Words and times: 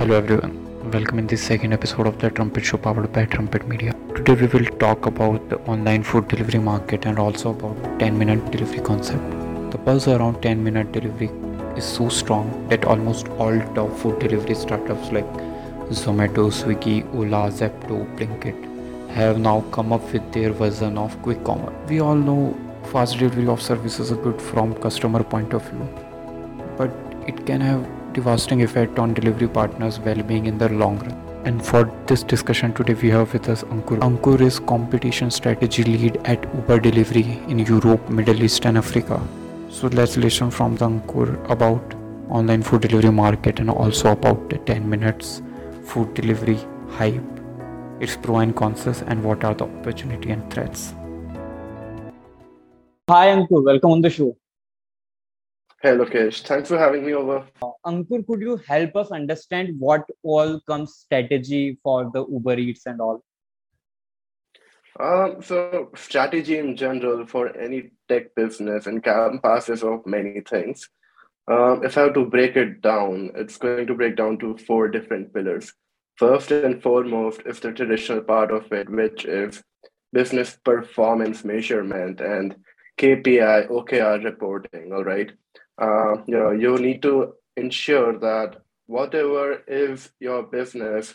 Hello 0.00 0.16
everyone, 0.16 0.52
welcome 0.92 1.18
in 1.18 1.26
this 1.26 1.42
second 1.42 1.74
episode 1.74 2.06
of 2.06 2.18
the 2.18 2.30
Trumpet 2.30 2.64
Show 2.64 2.78
powered 2.78 3.12
by 3.12 3.26
Trumpet 3.26 3.68
Media. 3.68 3.92
Today 4.14 4.32
we 4.32 4.46
will 4.46 4.64
talk 4.78 5.04
about 5.04 5.50
the 5.50 5.58
online 5.72 6.02
food 6.02 6.26
delivery 6.26 6.58
market 6.58 7.04
and 7.04 7.18
also 7.18 7.50
about 7.50 7.76
10 7.98 8.16
minute 8.18 8.50
delivery 8.50 8.80
concept. 8.80 9.20
The 9.72 9.76
buzz 9.76 10.08
around 10.08 10.40
10 10.40 10.64
minute 10.64 10.90
delivery 10.92 11.28
is 11.76 11.84
so 11.84 12.08
strong 12.08 12.66
that 12.70 12.86
almost 12.86 13.28
all 13.44 13.60
top 13.74 13.92
food 13.98 14.18
delivery 14.20 14.54
startups 14.54 15.12
like 15.12 15.30
Zomato, 15.90 16.48
Swiggy, 16.60 16.96
Ola, 17.14 17.50
Zepto, 17.50 18.00
Blinkit 18.16 19.10
have 19.10 19.38
now 19.38 19.60
come 19.70 19.92
up 19.92 20.10
with 20.14 20.32
their 20.32 20.50
version 20.50 20.96
of 20.96 21.20
quick 21.20 21.44
commerce. 21.44 21.74
We 21.90 22.00
all 22.00 22.14
know 22.14 22.56
fast 22.84 23.18
delivery 23.18 23.48
of 23.48 23.60
services 23.60 24.10
are 24.10 24.16
good 24.16 24.40
from 24.40 24.74
customer 24.76 25.22
point 25.22 25.52
of 25.52 25.62
view, 25.68 25.86
but 26.78 26.90
it 27.28 27.44
can 27.44 27.60
have 27.60 27.99
devastating 28.12 28.62
effect 28.62 28.98
on 28.98 29.14
delivery 29.14 29.48
partners' 29.48 29.98
well-being 30.00 30.46
in 30.46 30.58
the 30.58 30.68
long 30.68 30.98
run. 30.98 31.12
And 31.44 31.64
for 31.64 31.84
this 32.06 32.22
discussion 32.22 32.74
today, 32.74 32.94
we 32.94 33.10
have 33.10 33.32
with 33.32 33.48
us 33.48 33.62
Ankur. 33.64 33.98
Ankur 34.00 34.40
is 34.40 34.58
competition 34.58 35.30
strategy 35.30 35.84
lead 35.84 36.18
at 36.24 36.42
Uber 36.54 36.80
Delivery 36.80 37.40
in 37.48 37.58
Europe, 37.58 38.10
Middle 38.10 38.42
East, 38.42 38.66
and 38.66 38.76
Africa. 38.76 39.20
So 39.70 39.88
let's 39.88 40.16
listen 40.16 40.50
from 40.50 40.76
the 40.76 40.88
Ankur 40.88 41.50
about 41.50 41.94
online 42.28 42.62
food 42.62 42.82
delivery 42.82 43.10
market 43.10 43.58
and 43.58 43.70
also 43.70 44.12
about 44.12 44.50
the 44.50 44.58
10 44.58 44.88
minutes 44.88 45.42
food 45.84 46.12
delivery 46.14 46.58
hype, 46.88 47.22
its 48.00 48.16
pro 48.16 48.36
and 48.38 48.54
cons, 48.54 48.86
and 48.86 49.24
what 49.24 49.44
are 49.44 49.54
the 49.54 49.64
opportunity 49.64 50.30
and 50.30 50.50
threats. 50.52 50.94
Hi 53.08 53.28
Ankur, 53.28 53.64
welcome 53.64 53.90
on 53.90 54.02
the 54.02 54.10
show. 54.10 54.36
Hey 55.82 55.92
Lokesh, 55.92 56.42
thanks 56.42 56.68
for 56.68 56.76
having 56.76 57.06
me 57.06 57.14
over. 57.14 57.46
Uh, 57.62 57.70
Ankur, 57.86 58.26
could 58.26 58.42
you 58.42 58.58
help 58.58 58.96
us 58.96 59.10
understand 59.10 59.76
what 59.78 60.04
all 60.22 60.60
comes 60.60 60.96
strategy 60.96 61.78
for 61.82 62.10
the 62.12 62.26
Uber 62.26 62.58
Eats 62.58 62.84
and 62.84 63.00
all? 63.00 63.24
Um, 64.98 65.40
so 65.40 65.90
strategy 65.96 66.58
in 66.58 66.76
general 66.76 67.26
for 67.26 67.56
any 67.56 67.92
tech 68.10 68.34
business 68.34 68.86
encompasses 68.86 69.82
of 69.82 70.04
many 70.04 70.40
things. 70.40 70.86
Um, 71.50 71.82
if 71.82 71.96
I 71.96 72.02
have 72.02 72.14
to 72.14 72.26
break 72.26 72.56
it 72.56 72.82
down, 72.82 73.30
it's 73.34 73.56
going 73.56 73.86
to 73.86 73.94
break 73.94 74.16
down 74.16 74.36
to 74.40 74.58
four 74.58 74.88
different 74.88 75.32
pillars. 75.32 75.72
First 76.16 76.50
and 76.50 76.82
foremost 76.82 77.40
is 77.46 77.58
the 77.58 77.72
traditional 77.72 78.20
part 78.20 78.50
of 78.50 78.70
it, 78.70 78.90
which 78.90 79.24
is 79.24 79.62
business 80.12 80.58
performance 80.62 81.42
measurement 81.42 82.20
and 82.20 82.56
KPI, 82.98 83.70
OKR 83.70 84.22
reporting. 84.22 84.92
All 84.92 85.04
right, 85.04 85.32
uh, 85.80 86.16
you 86.26 86.38
know 86.38 86.50
you 86.50 86.78
need 86.78 87.02
to 87.02 87.34
ensure 87.56 88.18
that 88.18 88.56
whatever 88.86 89.62
is 89.66 90.10
your 90.20 90.42
business 90.42 91.14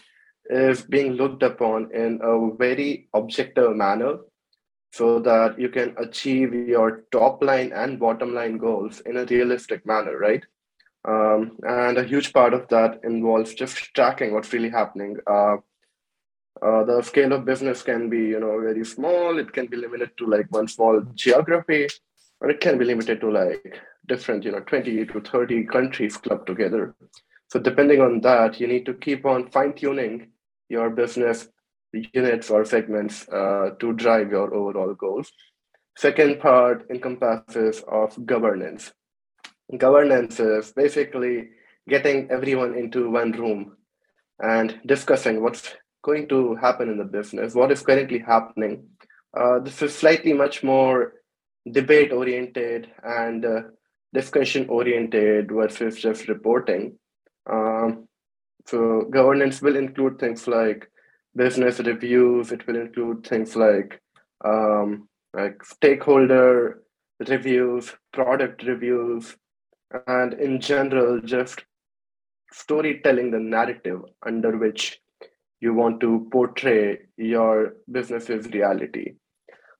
is 0.49 0.81
being 0.81 1.13
looked 1.13 1.44
upon 1.44 1.89
in 1.94 2.19
a 2.22 2.55
very 2.55 3.07
objective 3.13 3.75
manner 3.75 4.17
so 4.91 5.19
that 5.19 5.59
you 5.59 5.69
can 5.69 5.94
achieve 5.97 6.53
your 6.53 7.03
top 7.11 7.44
line 7.44 7.72
and 7.73 7.99
bottom 7.99 8.33
line 8.33 8.57
goals 8.57 9.02
in 9.02 9.17
a 9.17 9.25
realistic 9.25 9.85
manner 9.85 10.17
right? 10.17 10.44
Um, 11.07 11.57
and 11.63 11.97
a 11.97 12.03
huge 12.03 12.33
part 12.33 12.53
of 12.53 12.67
that 12.69 13.02
involves 13.03 13.53
just 13.53 13.94
tracking 13.94 14.33
what's 14.33 14.53
really 14.53 14.69
happening. 14.69 15.17
Uh, 15.27 15.57
uh, 16.61 16.83
the 16.85 17.02
scale 17.03 17.33
of 17.33 17.45
business 17.45 17.83
can 17.83 18.09
be 18.09 18.19
you 18.19 18.39
know 18.39 18.59
very 18.61 18.85
small. 18.85 19.38
It 19.38 19.52
can 19.53 19.67
be 19.67 19.77
limited 19.77 20.17
to 20.17 20.25
like 20.25 20.47
one 20.50 20.67
small 20.67 21.02
geography 21.13 21.89
or 22.41 22.50
it 22.50 22.59
can 22.59 22.78
be 22.78 22.86
limited 22.86 23.22
to 23.22 23.31
like 23.31 23.80
different 24.08 24.44
you 24.44 24.52
know 24.52 24.59
20 24.59 25.05
to 25.05 25.22
30 25.22 25.66
countries 25.66 26.17
clubbed 26.17 26.47
together. 26.47 26.95
So 27.47 27.59
depending 27.59 28.02
on 28.02 28.22
that 28.22 28.59
you 28.59 28.67
need 28.67 28.86
to 28.86 28.94
keep 28.94 29.25
on 29.25 29.50
fine 29.50 29.73
tuning 29.73 30.31
your 30.69 30.89
business 30.89 31.47
units 32.13 32.50
or 32.50 32.66
segments 32.66 33.28
uh, 33.30 33.72
to 33.80 33.94
drive 33.94 34.31
your 34.31 34.53
overall 34.53 34.94
goals. 34.94 35.31
Second 35.97 36.40
part 36.40 36.85
encompasses 36.90 37.81
of 37.88 38.25
governance. 38.25 38.91
Governance 39.78 40.40
is 40.40 40.72
basically 40.74 41.50
getting 41.88 42.29
everyone 42.29 42.75
into 42.75 43.09
one 43.09 43.31
room 43.31 43.78
and 44.40 44.79
discussing 44.85 45.41
what's 45.41 45.74
going 46.03 46.28
to 46.28 46.56
happen 46.56 46.90
in 46.90 46.97
the 46.97 47.03
business 47.03 47.56
what 47.56 47.72
is 47.72 47.81
currently 47.81 48.19
happening. 48.19 48.88
Uh, 49.35 49.59
this 49.59 49.81
is 49.81 49.95
slightly 49.95 50.34
much 50.34 50.63
more 50.63 51.13
debate 51.71 52.11
oriented 52.11 52.91
and 53.03 53.45
uh, 53.45 53.61
discussion 54.13 54.67
oriented 54.69 55.51
versus 55.51 55.99
just 55.99 56.27
reporting. 56.27 56.97
Um, 57.49 58.07
so 58.65 59.03
governance 59.11 59.61
will 59.61 59.75
include 59.75 60.19
things 60.19 60.47
like 60.47 60.89
business 61.35 61.79
reviews. 61.79 62.51
It 62.51 62.65
will 62.65 62.77
include 62.77 63.25
things 63.27 63.55
like 63.55 64.01
um, 64.43 65.07
like 65.33 65.63
stakeholder 65.63 66.83
reviews, 67.27 67.93
product 68.13 68.63
reviews, 68.63 69.35
and 70.07 70.33
in 70.33 70.59
general, 70.59 71.21
just 71.21 71.63
storytelling 72.51 73.31
the 73.31 73.39
narrative 73.39 74.01
under 74.25 74.57
which 74.57 74.99
you 75.59 75.73
want 75.73 75.99
to 75.99 76.27
portray 76.31 76.99
your 77.17 77.75
business's 77.91 78.47
reality. 78.47 79.13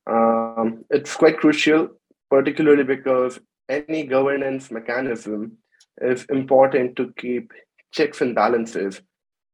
Um, 0.08 0.86
it's 0.90 1.16
quite 1.16 1.38
crucial, 1.38 1.90
particularly 2.30 2.84
because 2.84 3.40
any 3.70 4.04
governance 4.04 4.72
mechanism 4.72 5.58
is 6.02 6.26
important 6.26 6.96
to 6.98 7.14
keep 7.18 7.52
checks 7.92 8.22
and 8.22 8.36
balances, 8.36 9.02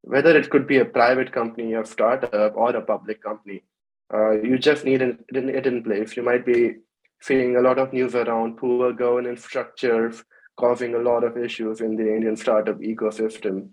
whether 0.01 0.35
it 0.37 0.49
could 0.49 0.67
be 0.67 0.77
a 0.77 0.85
private 0.85 1.31
company, 1.31 1.73
a 1.73 1.85
startup, 1.85 2.55
or 2.55 2.75
a 2.75 2.81
public 2.81 3.23
company. 3.23 3.63
Uh, 4.13 4.31
you 4.41 4.57
just 4.57 4.83
need 4.83 5.01
it 5.01 5.67
in 5.67 5.83
place. 5.83 6.17
You 6.17 6.23
might 6.23 6.45
be 6.45 6.75
seeing 7.21 7.55
a 7.55 7.61
lot 7.61 7.79
of 7.79 7.93
news 7.93 8.15
around 8.15 8.57
poor 8.57 8.91
governance 8.91 9.43
structures 9.45 10.23
causing 10.57 10.95
a 10.95 10.99
lot 10.99 11.23
of 11.23 11.37
issues 11.37 11.79
in 11.79 11.95
the 11.95 12.13
Indian 12.13 12.35
startup 12.35 12.79
ecosystem. 12.79 13.69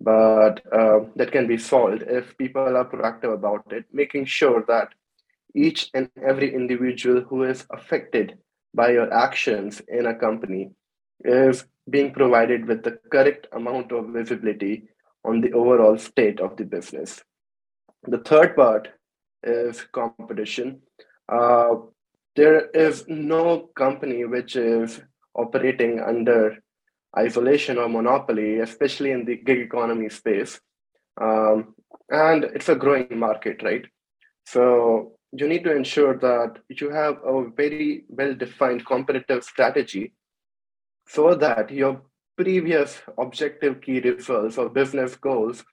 But 0.00 0.62
uh, 0.72 1.00
that 1.16 1.32
can 1.32 1.46
be 1.46 1.58
solved 1.58 2.02
if 2.02 2.36
people 2.38 2.76
are 2.76 2.84
proactive 2.84 3.32
about 3.34 3.72
it, 3.72 3.84
making 3.92 4.24
sure 4.24 4.64
that 4.68 4.88
each 5.54 5.90
and 5.94 6.10
every 6.26 6.54
individual 6.54 7.20
who 7.22 7.44
is 7.44 7.66
affected 7.70 8.38
by 8.74 8.90
your 8.90 9.12
actions 9.12 9.80
in 9.88 10.06
a 10.06 10.14
company 10.14 10.70
is 11.24 11.64
being 11.88 12.12
provided 12.12 12.66
with 12.66 12.82
the 12.82 12.98
correct 13.10 13.46
amount 13.52 13.92
of 13.92 14.08
visibility 14.08 14.88
on 15.24 15.40
the 15.40 15.52
overall 15.52 15.96
state 15.96 16.40
of 16.40 16.56
the 16.56 16.64
business. 16.64 17.22
The 18.08 18.18
third 18.18 18.56
part 18.56 18.88
is 19.42 19.86
competition. 19.92 20.80
Uh, 21.28 21.76
there 22.36 22.68
is 22.70 23.04
no 23.08 23.70
company 23.76 24.24
which 24.24 24.56
is 24.56 25.00
operating 25.34 26.00
under 26.00 26.58
isolation 27.16 27.78
or 27.78 27.88
monopoly, 27.88 28.58
especially 28.58 29.12
in 29.12 29.24
the 29.24 29.36
gig 29.36 29.60
economy 29.60 30.08
space. 30.08 30.60
Um, 31.20 31.74
and 32.10 32.44
it's 32.44 32.68
a 32.68 32.74
growing 32.74 33.18
market, 33.18 33.62
right? 33.62 33.86
So 34.46 35.13
you 35.36 35.48
need 35.48 35.64
to 35.64 35.74
ensure 35.74 36.16
that 36.18 36.58
you 36.68 36.90
have 36.90 37.16
a 37.24 37.50
very 37.56 38.04
well 38.08 38.34
defined 38.34 38.86
competitive 38.86 39.42
strategy 39.42 40.12
so 41.06 41.34
that 41.34 41.70
your 41.70 42.02
previous 42.36 43.00
objective 43.18 43.80
key 43.80 44.00
results 44.00 44.58
or 44.58 44.68
business 44.68 45.16
goals 45.16 45.64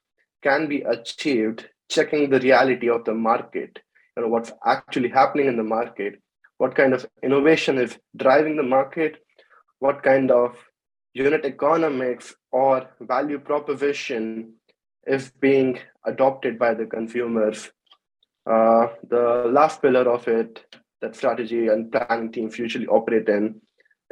can 0.42 0.68
be 0.68 0.82
achieved 0.82 1.68
checking 1.88 2.30
the 2.30 2.40
reality 2.40 2.88
of 2.88 3.04
the 3.04 3.14
market. 3.14 3.78
You 4.16 4.22
know 4.22 4.28
what's 4.28 4.52
actually 4.64 5.08
happening 5.08 5.46
in 5.46 5.56
the 5.56 5.62
market 5.62 6.20
what 6.62 6.76
kind 6.76 6.94
of 6.94 7.04
innovation 7.24 7.76
is 7.76 7.98
driving 8.16 8.56
the 8.56 8.62
market 8.62 9.16
what 9.80 10.02
kind 10.02 10.30
of 10.30 10.56
unit 11.12 11.44
economics 11.44 12.34
or 12.52 12.88
value 13.00 13.38
proposition 13.38 14.54
is 15.04 15.32
being 15.40 15.78
adopted 16.06 16.60
by 16.60 16.72
the 16.72 16.86
consumers 16.86 17.70
uh, 18.46 18.88
the 19.08 19.48
last 19.50 19.82
pillar 19.82 20.08
of 20.10 20.26
it 20.28 20.64
that 21.00 21.16
strategy 21.16 21.68
and 21.68 21.92
planning 21.92 22.32
teams 22.32 22.58
usually 22.58 22.86
operate 22.86 23.28
in 23.28 23.60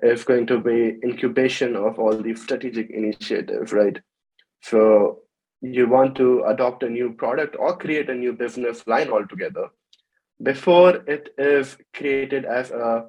is 0.03 0.25
going 0.25 0.47
to 0.47 0.59
be 0.59 0.99
incubation 1.05 1.77
of 1.77 1.99
all 1.99 2.17
the 2.17 2.35
strategic 2.35 2.91
initiatives, 2.91 3.73
right? 3.73 4.00
So 4.62 5.21
you 5.61 5.88
want 5.88 6.17
to 6.17 6.44
adopt 6.44 6.82
a 6.82 6.88
new 6.88 7.12
product 7.12 7.56
or 7.59 7.77
create 7.77 8.09
a 8.09 8.15
new 8.15 8.32
business 8.32 8.87
line 8.87 9.11
altogether. 9.11 9.69
Before 10.43 10.97
it 11.06 11.31
is 11.37 11.76
created 11.94 12.44
as 12.44 12.71
a 12.71 13.06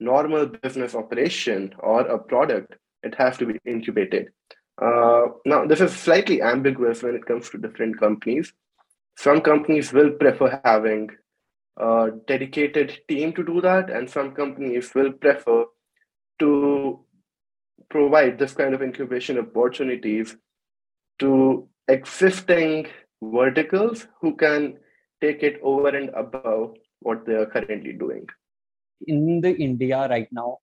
normal 0.00 0.46
business 0.46 0.94
operation 0.94 1.74
or 1.78 2.00
a 2.00 2.18
product, 2.18 2.74
it 3.02 3.14
has 3.14 3.36
to 3.38 3.46
be 3.46 3.58
incubated. 3.64 4.30
Uh, 4.80 5.26
now, 5.44 5.64
this 5.64 5.80
is 5.80 5.92
slightly 5.94 6.42
ambiguous 6.42 7.02
when 7.02 7.14
it 7.14 7.24
comes 7.24 7.50
to 7.50 7.58
different 7.58 8.00
companies 8.00 8.52
some 9.16 9.40
companies 9.40 9.92
will 9.92 10.10
prefer 10.10 10.60
having 10.64 11.10
a 11.76 12.10
dedicated 12.26 13.00
team 13.08 13.32
to 13.34 13.44
do 13.44 13.60
that, 13.60 13.90
and 13.90 14.08
some 14.08 14.32
companies 14.32 14.94
will 14.94 15.12
prefer 15.12 15.64
to 16.38 17.04
provide 17.90 18.38
this 18.38 18.52
kind 18.52 18.74
of 18.74 18.82
incubation 18.82 19.38
opportunities 19.38 20.36
to 21.18 21.68
existing 21.88 22.86
verticals 23.22 24.06
who 24.20 24.34
can 24.36 24.78
take 25.20 25.42
it 25.42 25.60
over 25.62 25.88
and 25.88 26.10
above 26.10 26.74
what 27.00 27.24
they 27.26 27.34
are 27.34 27.46
currently 27.46 27.92
doing. 27.92 28.26
In 29.06 29.40
the 29.40 29.54
India 29.54 30.08
right 30.08 30.28
now, 30.32 30.58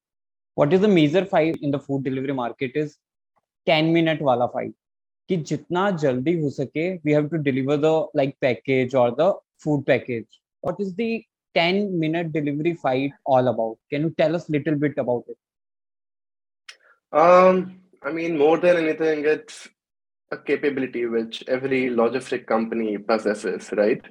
what 0.55 0.73
is 0.73 0.81
the 0.81 0.87
major 0.87 1.25
fight 1.25 1.57
in 1.61 1.71
the 1.71 1.79
food 1.79 2.03
delivery 2.03 2.33
market 2.33 2.71
is 2.75 2.97
10 3.65 3.93
minute 3.93 4.21
wala 4.21 4.49
fight. 4.49 4.73
कि 5.28 5.36
जितना 5.50 5.90
जल्दी 6.04 6.32
हो 6.40 6.50
सके 6.50 6.86
we 7.04 7.12
have 7.12 7.30
to 7.30 7.38
deliver 7.38 7.76
the 7.76 7.94
like 8.14 8.36
package 8.40 8.94
or 8.94 9.10
the 9.10 9.32
food 9.58 9.86
package. 9.86 10.40
What 10.60 10.80
is 10.80 10.94
the 10.94 11.24
10 11.54 11.98
minute 11.98 12.32
delivery 12.32 12.74
fight 12.74 13.12
all 13.24 13.48
about? 13.48 13.78
Can 13.90 14.02
you 14.02 14.14
tell 14.18 14.34
us 14.34 14.48
a 14.48 14.52
little 14.52 14.74
bit 14.74 14.98
about 14.98 15.24
it? 15.28 15.38
Um, 17.16 17.80
I 18.02 18.10
mean, 18.10 18.36
more 18.36 18.58
than 18.58 18.76
anything, 18.76 19.24
it's 19.24 19.68
a 20.32 20.36
capability 20.36 21.06
which 21.06 21.44
every 21.46 21.88
logistic 21.88 22.46
company 22.46 22.98
possesses, 22.98 23.70
right? 23.72 24.02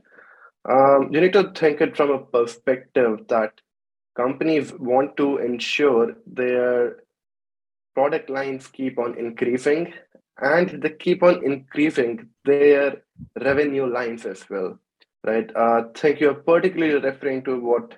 Um, 0.69 1.09
you 1.11 1.19
need 1.19 1.33
to 1.33 1.51
think 1.51 1.81
it 1.81 1.97
from 1.97 2.11
a 2.11 2.19
perspective 2.19 3.27
that 3.27 3.59
companies 4.15 4.71
want 4.73 5.17
to 5.17 5.37
ensure 5.37 6.15
their 6.25 7.03
product 7.93 8.29
lines 8.29 8.67
keep 8.67 8.97
on 8.97 9.17
increasing 9.17 9.93
and 10.40 10.82
they 10.82 10.90
keep 10.90 11.22
on 11.22 11.44
increasing 11.44 12.28
their 12.44 13.02
revenue 13.40 13.86
lines 13.86 14.24
as 14.24 14.48
well, 14.48 14.78
right? 15.26 15.50
Uh, 15.54 15.84
I 15.94 16.20
you're 16.20 16.34
particularly 16.34 16.94
referring 17.00 17.42
to 17.44 17.58
what 17.60 17.94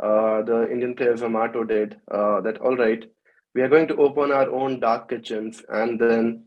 uh, 0.00 0.42
the 0.42 0.70
Indian 0.70 0.94
player 0.94 1.14
Zomato 1.14 1.66
did. 1.66 2.00
Uh, 2.10 2.40
that 2.42 2.58
all 2.58 2.76
right, 2.76 3.04
we 3.54 3.62
are 3.62 3.68
going 3.68 3.88
to 3.88 3.96
open 3.96 4.32
our 4.32 4.50
own 4.50 4.80
dark 4.80 5.08
kitchens 5.08 5.62
and 5.68 5.98
then 5.98 6.44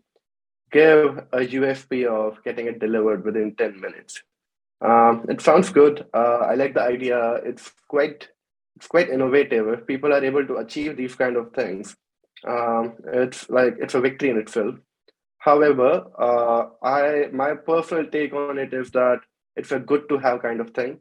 give 0.71 1.17
a 1.33 1.39
USP 1.39 2.05
of 2.05 2.41
getting 2.43 2.67
it 2.67 2.79
delivered 2.79 3.25
within 3.25 3.55
10 3.55 3.81
minutes. 3.81 4.23
Um, 4.79 5.25
it 5.29 5.41
sounds 5.41 5.69
good. 5.69 6.05
Uh, 6.13 6.39
I 6.49 6.55
like 6.55 6.73
the 6.73 6.81
idea. 6.81 7.35
It's 7.45 7.71
quite 7.87 8.29
it's 8.77 8.87
quite 8.87 9.09
innovative. 9.09 9.67
If 9.67 9.85
people 9.85 10.11
are 10.13 10.23
able 10.23 10.45
to 10.47 10.57
achieve 10.57 10.97
these 10.97 11.13
kind 11.13 11.35
of 11.35 11.53
things, 11.53 11.95
um, 12.47 12.93
it's 13.13 13.47
like 13.49 13.75
it's 13.79 13.93
a 13.93 14.01
victory 14.01 14.29
in 14.29 14.37
itself. 14.37 14.75
However, 15.41 16.05
uh, 16.19 16.65
I 16.83 17.29
my 17.33 17.55
personal 17.55 18.05
take 18.05 18.33
on 18.33 18.59
it 18.59 18.73
is 18.73 18.91
that 18.91 19.21
it's 19.55 19.71
a 19.71 19.79
good 19.79 20.07
to 20.09 20.19
have 20.19 20.43
kind 20.43 20.61
of 20.61 20.69
thing. 20.71 20.99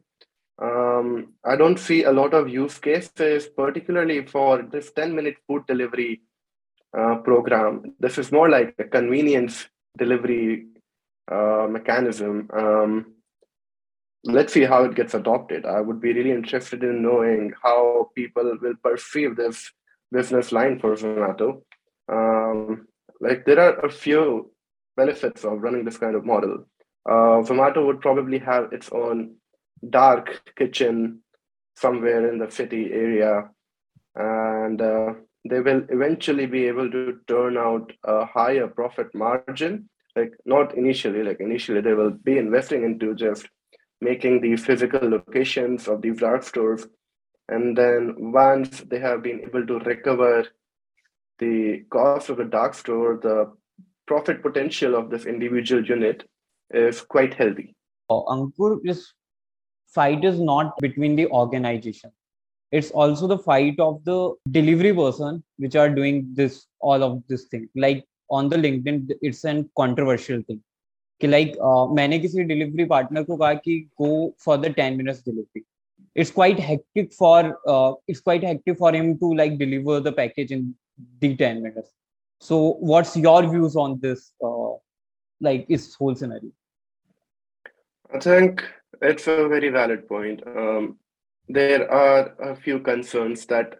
Um, 0.61 1.33
I 1.45 1.55
don't 1.55 1.77
see 1.77 2.03
a 2.03 2.11
lot 2.11 2.33
of 2.33 2.49
use 2.49 2.79
cases, 2.79 3.47
particularly 3.47 4.25
for 4.25 4.63
this 4.63 4.91
10 4.93 5.15
minute 5.15 5.37
food 5.47 5.65
delivery 5.67 6.21
uh, 6.97 7.15
program. 7.17 7.93
This 7.99 8.17
is 8.17 8.31
more 8.31 8.49
like 8.49 8.75
a 8.79 8.83
convenience 8.83 9.67
delivery 9.97 10.67
uh, 11.31 11.67
mechanism. 11.69 12.49
Um, 12.51 13.13
let's 14.23 14.53
see 14.53 14.63
how 14.63 14.83
it 14.85 14.95
gets 14.95 15.13
adopted. 15.13 15.65
I 15.65 15.81
would 15.81 16.01
be 16.01 16.13
really 16.13 16.31
interested 16.31 16.83
in 16.83 17.03
knowing 17.03 17.53
how 17.61 18.09
people 18.15 18.57
will 18.61 18.75
perceive 18.83 19.35
this 19.35 19.71
business 20.11 20.51
line 20.51 20.79
for 20.79 20.95
Zomato. 20.95 21.61
Um, 22.11 22.87
like 23.21 23.45
there 23.45 23.59
are 23.59 23.85
a 23.85 23.91
few 23.91 24.51
benefits 24.97 25.45
of 25.45 25.61
running 25.61 25.85
this 25.85 25.97
kind 25.97 26.15
of 26.15 26.25
model. 26.25 26.65
Uh, 27.09 27.41
Zomato 27.47 27.85
would 27.85 28.01
probably 28.01 28.39
have 28.39 28.73
its 28.73 28.89
own 28.91 29.35
dark 29.89 30.53
kitchen 30.55 31.21
somewhere 31.75 32.29
in 32.31 32.39
the 32.39 32.51
city 32.51 32.91
area, 32.91 33.49
and 34.15 34.81
uh, 34.81 35.13
they 35.49 35.59
will 35.59 35.83
eventually 35.89 36.45
be 36.45 36.67
able 36.67 36.89
to 36.91 37.19
turn 37.27 37.57
out 37.57 37.91
a 38.03 38.25
higher 38.25 38.67
profit 38.67 39.13
margin. 39.15 39.89
Like 40.15 40.33
not 40.45 40.75
initially, 40.75 41.23
like 41.23 41.39
initially 41.39 41.81
they 41.81 41.93
will 41.93 42.11
be 42.11 42.37
investing 42.37 42.83
into 42.83 43.15
just 43.15 43.47
making 44.01 44.41
the 44.41 44.57
physical 44.57 45.07
locations 45.07 45.87
of 45.87 46.01
these 46.01 46.17
dark 46.19 46.43
stores, 46.43 46.85
and 47.47 47.77
then 47.77 48.15
once 48.17 48.81
they 48.81 48.99
have 48.99 49.23
been 49.23 49.41
able 49.41 49.65
to 49.65 49.79
recover 49.79 50.45
the 51.40 51.84
cost 51.90 52.28
of 52.28 52.38
the 52.38 52.44
dark 52.44 52.74
store, 52.74 53.18
the 53.22 53.52
profit 54.06 54.42
potential 54.42 54.94
of 54.94 55.10
this 55.10 55.26
individual 55.26 55.84
unit 55.84 56.22
is 56.70 57.00
quite 57.00 57.34
healthy. 57.34 57.74
Uh, 58.08 58.22
Ankur, 58.22 58.80
this 58.82 59.12
fight 59.88 60.24
is 60.24 60.40
not 60.40 60.76
between 60.78 61.16
the 61.16 61.26
organization 61.28 62.10
it's 62.72 62.90
also 62.90 63.26
the 63.26 63.38
fight 63.38 63.78
of 63.78 64.04
the 64.04 64.34
delivery 64.50 64.92
person 64.92 65.42
which 65.56 65.76
are 65.76 65.88
doing 65.88 66.28
this 66.34 66.66
all 66.80 67.02
of 67.02 67.22
this 67.28 67.44
thing 67.44 67.68
like 67.76 68.04
on 68.28 68.48
the 68.48 68.56
linkedin 68.56 69.08
it's 69.22 69.44
an 69.44 69.68
controversial 69.76 70.42
thing 70.48 70.62
कि 71.20 71.28
like 71.30 71.54
uh, 71.66 71.86
मैंने 71.96 72.18
किसी 72.18 72.42
delivery 72.44 72.84
partner 72.88 73.22
को 73.24 73.36
कहा 73.36 73.54
कि 73.66 73.88
go 74.00 74.34
for 74.44 74.56
the 74.64 74.70
10 74.70 74.96
minutes 74.96 75.22
delivery 75.28 75.64
it's 76.14 76.30
quite 76.30 76.58
hectic 76.58 77.14
for 77.20 77.38
uh, 77.66 77.92
it's 78.06 78.20
quite 78.20 78.42
hectic 78.48 78.76
for 78.82 78.92
him 78.92 79.16
to 79.22 79.32
like 79.34 79.56
deliver 79.62 80.00
the 80.00 80.12
package 80.18 80.52
in 80.56 80.74
the 81.19 81.35
10 81.35 81.61
minutes 81.63 81.91
so 82.41 82.73
what's 82.79 83.15
your 83.15 83.47
views 83.47 83.75
on 83.75 83.99
this 84.01 84.33
uh, 84.43 84.73
like 85.39 85.67
this 85.67 85.93
whole 85.93 86.15
scenario? 86.15 86.51
I 88.13 88.19
think 88.19 88.63
it's 88.99 89.27
a 89.27 89.47
very 89.47 89.69
valid 89.69 90.07
point. 90.07 90.41
Um, 90.47 90.97
there 91.47 91.89
are 91.91 92.33
a 92.41 92.55
few 92.55 92.79
concerns 92.79 93.45
that 93.45 93.75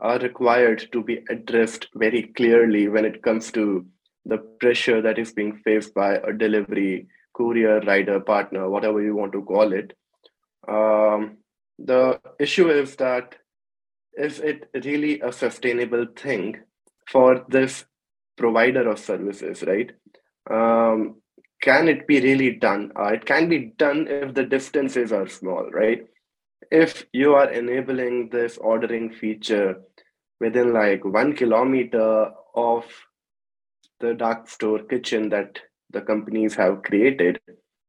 are 0.00 0.18
required 0.18 0.88
to 0.90 1.04
be 1.04 1.24
addressed 1.30 1.86
very 1.94 2.24
clearly 2.36 2.88
when 2.88 3.04
it 3.04 3.22
comes 3.22 3.52
to 3.52 3.86
the 4.26 4.38
pressure 4.38 5.00
that 5.00 5.18
is 5.20 5.32
being 5.32 5.56
faced 5.64 5.94
by 5.94 6.16
a 6.16 6.32
delivery 6.32 7.06
courier 7.32 7.80
rider 7.80 8.18
partner 8.18 8.68
whatever 8.68 9.02
you 9.02 9.14
want 9.14 9.32
to 9.32 9.42
call 9.42 9.72
it. 9.72 9.92
Um, 10.66 11.38
the 11.78 12.20
issue 12.40 12.70
is 12.70 12.96
that 12.96 13.36
is 14.16 14.40
it 14.40 14.68
really 14.84 15.20
a 15.20 15.32
sustainable 15.32 16.06
thing 16.16 16.56
for 17.08 17.44
this 17.48 17.84
provider 18.36 18.88
of 18.88 18.98
services 18.98 19.62
right 19.62 19.92
um, 20.50 21.16
can 21.62 21.88
it 21.88 22.06
be 22.06 22.20
really 22.20 22.52
done 22.52 22.92
uh, 22.98 23.06
it 23.06 23.24
can 23.24 23.48
be 23.48 23.72
done 23.78 24.06
if 24.08 24.34
the 24.34 24.44
distances 24.44 25.12
are 25.12 25.28
small 25.28 25.70
right 25.70 26.06
if 26.70 27.06
you 27.12 27.34
are 27.34 27.50
enabling 27.50 28.28
this 28.30 28.58
ordering 28.58 29.12
feature 29.12 29.80
within 30.40 30.72
like 30.72 31.04
one 31.04 31.34
kilometer 31.34 32.30
of 32.54 32.84
the 34.00 34.14
dark 34.14 34.48
store 34.48 34.80
kitchen 34.80 35.28
that 35.30 35.58
the 35.90 36.00
companies 36.00 36.54
have 36.56 36.82
created, 36.82 37.40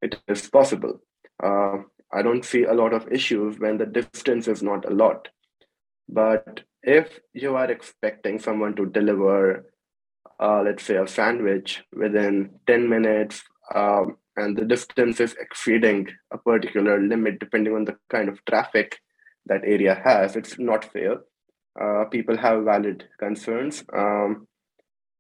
it 0.01 0.19
is 0.27 0.49
possible. 0.49 1.01
Uh, 1.43 1.77
I 2.13 2.21
don't 2.21 2.45
see 2.45 2.63
a 2.63 2.73
lot 2.73 2.93
of 2.93 3.11
issues 3.11 3.59
when 3.59 3.77
the 3.77 3.85
distance 3.85 4.47
is 4.47 4.61
not 4.61 4.85
a 4.85 4.93
lot. 4.93 5.27
But 6.07 6.61
if 6.83 7.19
you 7.33 7.55
are 7.55 7.69
expecting 7.69 8.39
someone 8.39 8.75
to 8.75 8.85
deliver, 8.85 9.71
uh, 10.39 10.61
let's 10.61 10.83
say, 10.83 10.97
a 10.97 11.07
sandwich 11.07 11.83
within 11.93 12.51
10 12.67 12.87
minutes, 12.89 13.43
um, 13.73 14.17
and 14.37 14.57
the 14.57 14.65
distance 14.65 15.19
is 15.19 15.35
exceeding 15.39 16.07
a 16.31 16.37
particular 16.37 16.99
limit 17.01 17.39
depending 17.39 17.73
on 17.73 17.85
the 17.85 17.95
kind 18.09 18.29
of 18.29 18.43
traffic 18.45 18.99
that 19.45 19.61
area 19.63 19.99
has, 20.03 20.35
it's 20.35 20.59
not 20.59 20.91
fair. 20.91 21.21
Uh, 21.79 22.05
people 22.05 22.37
have 22.37 22.63
valid 22.63 23.05
concerns. 23.19 23.83
Um, 23.93 24.47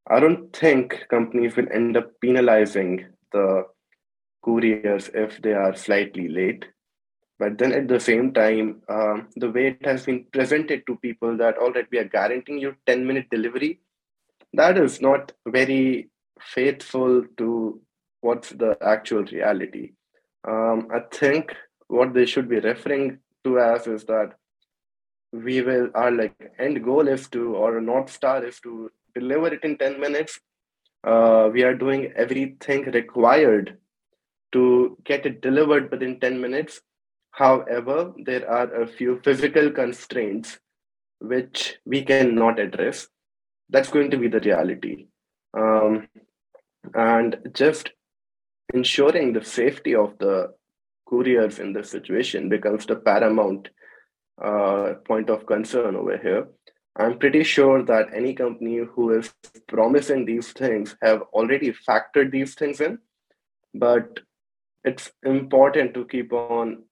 I 0.09 0.19
don't 0.19 0.55
think 0.55 1.05
companies 1.09 1.55
will 1.55 1.67
end 1.73 1.97
up 1.97 2.11
penalizing 2.21 3.05
the 3.31 3.63
couriers 4.43 5.09
if 5.13 5.41
they 5.41 5.53
are 5.53 5.75
slightly 5.75 6.27
late. 6.27 6.65
But 7.37 7.57
then 7.57 7.73
at 7.73 7.87
the 7.87 7.99
same 7.99 8.33
time, 8.33 8.81
um, 8.87 9.27
the 9.35 9.51
way 9.51 9.67
it 9.67 9.85
has 9.85 10.05
been 10.05 10.25
presented 10.31 10.87
to 10.87 10.95
people 10.97 11.35
that 11.37 11.57
all 11.57 11.71
right, 11.71 11.87
we 11.91 11.97
are 11.97 12.05
guaranteeing 12.05 12.59
you 12.59 12.75
10 12.85 13.05
minute 13.05 13.27
delivery, 13.29 13.79
that 14.53 14.77
is 14.77 15.01
not 15.01 15.33
very 15.45 16.09
faithful 16.39 17.23
to 17.37 17.81
what's 18.21 18.49
the 18.49 18.77
actual 18.81 19.23
reality. 19.23 19.91
Um, 20.47 20.87
I 20.93 20.99
think 21.11 21.53
what 21.87 22.13
they 22.13 22.25
should 22.25 22.47
be 22.47 22.59
referring 22.59 23.19
to 23.43 23.59
as 23.59 23.87
is 23.87 24.05
that 24.05 24.33
we 25.31 25.61
will 25.61 25.89
our 25.93 26.11
like 26.11 26.35
end 26.59 26.83
goal 26.83 27.07
is 27.07 27.27
to 27.29 27.55
or 27.55 27.81
north 27.81 28.09
star 28.09 28.43
is 28.45 28.59
to 28.61 28.89
deliver 29.13 29.53
it 29.53 29.63
in 29.63 29.77
10 29.77 29.99
minutes. 29.99 30.39
Uh, 31.03 31.49
we 31.51 31.63
are 31.63 31.75
doing 31.75 32.11
everything 32.15 32.83
required 32.91 33.77
to 34.53 34.97
get 35.03 35.25
it 35.25 35.41
delivered 35.41 35.91
within 35.91 36.19
10 36.19 36.39
minutes. 36.39 36.81
However, 37.35 38.13
there 38.17 38.49
are 38.49 38.83
a 38.83 38.87
few 38.87 39.19
physical 39.21 39.69
constraints 39.69 40.57
which 41.19 41.77
we 41.85 42.03
cannot 42.03 42.59
address. 42.59 43.07
That's 43.69 43.89
going 43.89 44.11
to 44.11 44.17
be 44.17 44.29
the 44.29 44.39
reality. 44.39 45.07
Um, 45.53 46.07
and 46.93 47.37
just 47.53 47.91
ensuring 48.73 49.33
the 49.33 49.43
safety 49.43 49.95
of 49.95 50.17
the 50.17 50.53
couriers 51.09 51.59
in 51.59 51.73
this 51.73 51.89
situation 51.89 52.47
becomes 52.47 52.85
the 52.85 52.95
paramount 52.95 53.69
uh, 54.41 54.93
point 55.05 55.29
of 55.29 55.45
concern 55.45 55.95
over 55.95 56.17
here. 56.17 56.47
I'm 56.95 57.19
pretty 57.19 57.43
sure 57.43 57.83
that 57.83 58.13
any 58.15 58.33
company 58.33 58.77
who 58.77 59.11
is 59.11 59.33
promising 59.67 60.23
these 60.23 60.53
things 60.53 60.95
have 61.01 61.21
already 61.33 61.73
factored 61.87 62.31
these 62.31 62.55
things 62.55 62.79
in. 62.79 62.99
but 63.73 64.19
it's 64.85 65.11
important 65.23 65.93
to 65.93 66.05
keep 66.05 66.31
on 66.31 66.83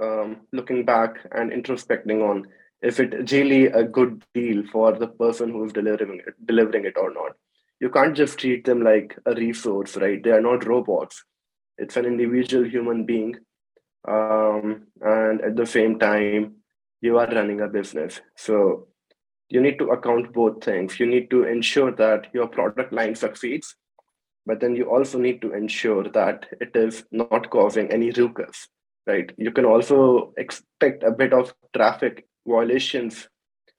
um, 0.00 0.42
looking 0.52 0.84
back 0.84 1.16
and 1.32 1.50
introspecting 1.50 2.28
on 2.28 2.46
if 2.82 3.00
it's 3.00 3.32
really 3.32 3.66
a 3.66 3.82
good 3.82 4.22
deal 4.34 4.62
for 4.70 4.92
the 4.92 5.06
person 5.06 5.50
who's 5.50 5.72
delivering 5.72 6.20
it, 6.26 6.34
delivering 6.46 6.84
it 6.84 6.96
or 6.96 7.12
not. 7.12 7.32
You 7.80 7.90
can't 7.90 8.16
just 8.16 8.38
treat 8.38 8.64
them 8.64 8.82
like 8.82 9.16
a 9.26 9.34
resource, 9.34 9.96
right? 9.96 10.22
They 10.22 10.30
are 10.30 10.40
not 10.40 10.66
robots. 10.66 11.24
It's 11.78 11.96
an 11.96 12.04
individual 12.04 12.64
human 12.64 13.04
being, 13.04 13.36
um, 14.06 14.86
and 15.00 15.40
at 15.40 15.56
the 15.56 15.66
same 15.66 15.98
time, 15.98 16.56
you 17.00 17.18
are 17.18 17.26
running 17.26 17.60
a 17.60 17.68
business. 17.68 18.20
So 18.36 18.88
you 19.48 19.60
need 19.60 19.78
to 19.78 19.88
account 19.88 20.32
both 20.32 20.62
things. 20.62 21.00
You 21.00 21.06
need 21.06 21.30
to 21.30 21.44
ensure 21.44 21.92
that 21.92 22.28
your 22.32 22.46
product 22.46 22.92
line 22.92 23.14
succeeds, 23.14 23.74
but 24.46 24.60
then 24.60 24.76
you 24.76 24.90
also 24.90 25.18
need 25.18 25.40
to 25.42 25.52
ensure 25.52 26.04
that 26.10 26.46
it 26.60 26.76
is 26.76 27.04
not 27.10 27.50
causing 27.50 27.90
any 27.90 28.10
ruckus, 28.10 28.68
right? 29.06 29.30
You 29.36 29.50
can 29.50 29.64
also 29.64 30.32
expect 30.36 31.02
a 31.02 31.10
bit 31.10 31.32
of 31.32 31.54
traffic 31.74 32.26
violations 32.46 33.28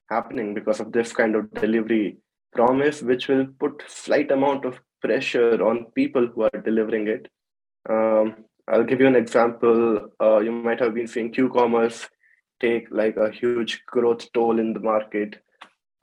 happening 0.09 0.53
because 0.53 0.79
of 0.79 0.91
this 0.91 1.13
kind 1.13 1.35
of 1.35 1.51
delivery 1.53 2.17
promise, 2.53 3.01
which 3.01 3.27
will 3.27 3.47
put 3.59 3.83
slight 3.87 4.31
amount 4.31 4.65
of 4.65 4.79
pressure 5.01 5.63
on 5.65 5.85
people 5.95 6.27
who 6.27 6.43
are 6.43 6.61
delivering 6.63 7.07
it. 7.07 7.27
Um, 7.89 8.45
I'll 8.67 8.83
give 8.83 8.99
you 8.99 9.07
an 9.07 9.15
example. 9.15 10.09
Uh, 10.19 10.39
you 10.39 10.51
might 10.51 10.79
have 10.79 10.93
been 10.93 11.07
seeing 11.07 11.31
Q-commerce 11.31 12.07
take 12.61 12.87
like 12.89 13.17
a 13.17 13.29
huge 13.29 13.83
growth 13.85 14.31
toll 14.33 14.59
in 14.59 14.73
the 14.73 14.79
market. 14.79 15.41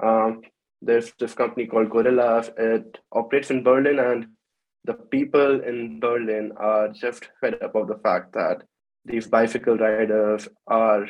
Um, 0.02 0.42
there's 0.80 1.12
this 1.18 1.34
company 1.34 1.66
called 1.66 1.90
Gorillas. 1.90 2.50
It 2.58 2.98
operates 3.12 3.50
in 3.50 3.62
Berlin, 3.62 3.98
and 3.98 4.26
the 4.84 4.94
people 4.94 5.62
in 5.62 6.00
Berlin 6.00 6.52
are 6.56 6.88
just 6.88 7.30
fed 7.40 7.62
up 7.62 7.74
of 7.74 7.88
the 7.88 7.98
fact 8.02 8.32
that 8.34 8.64
these 9.04 9.26
bicycle 9.26 9.76
riders 9.76 10.48
are 10.66 11.06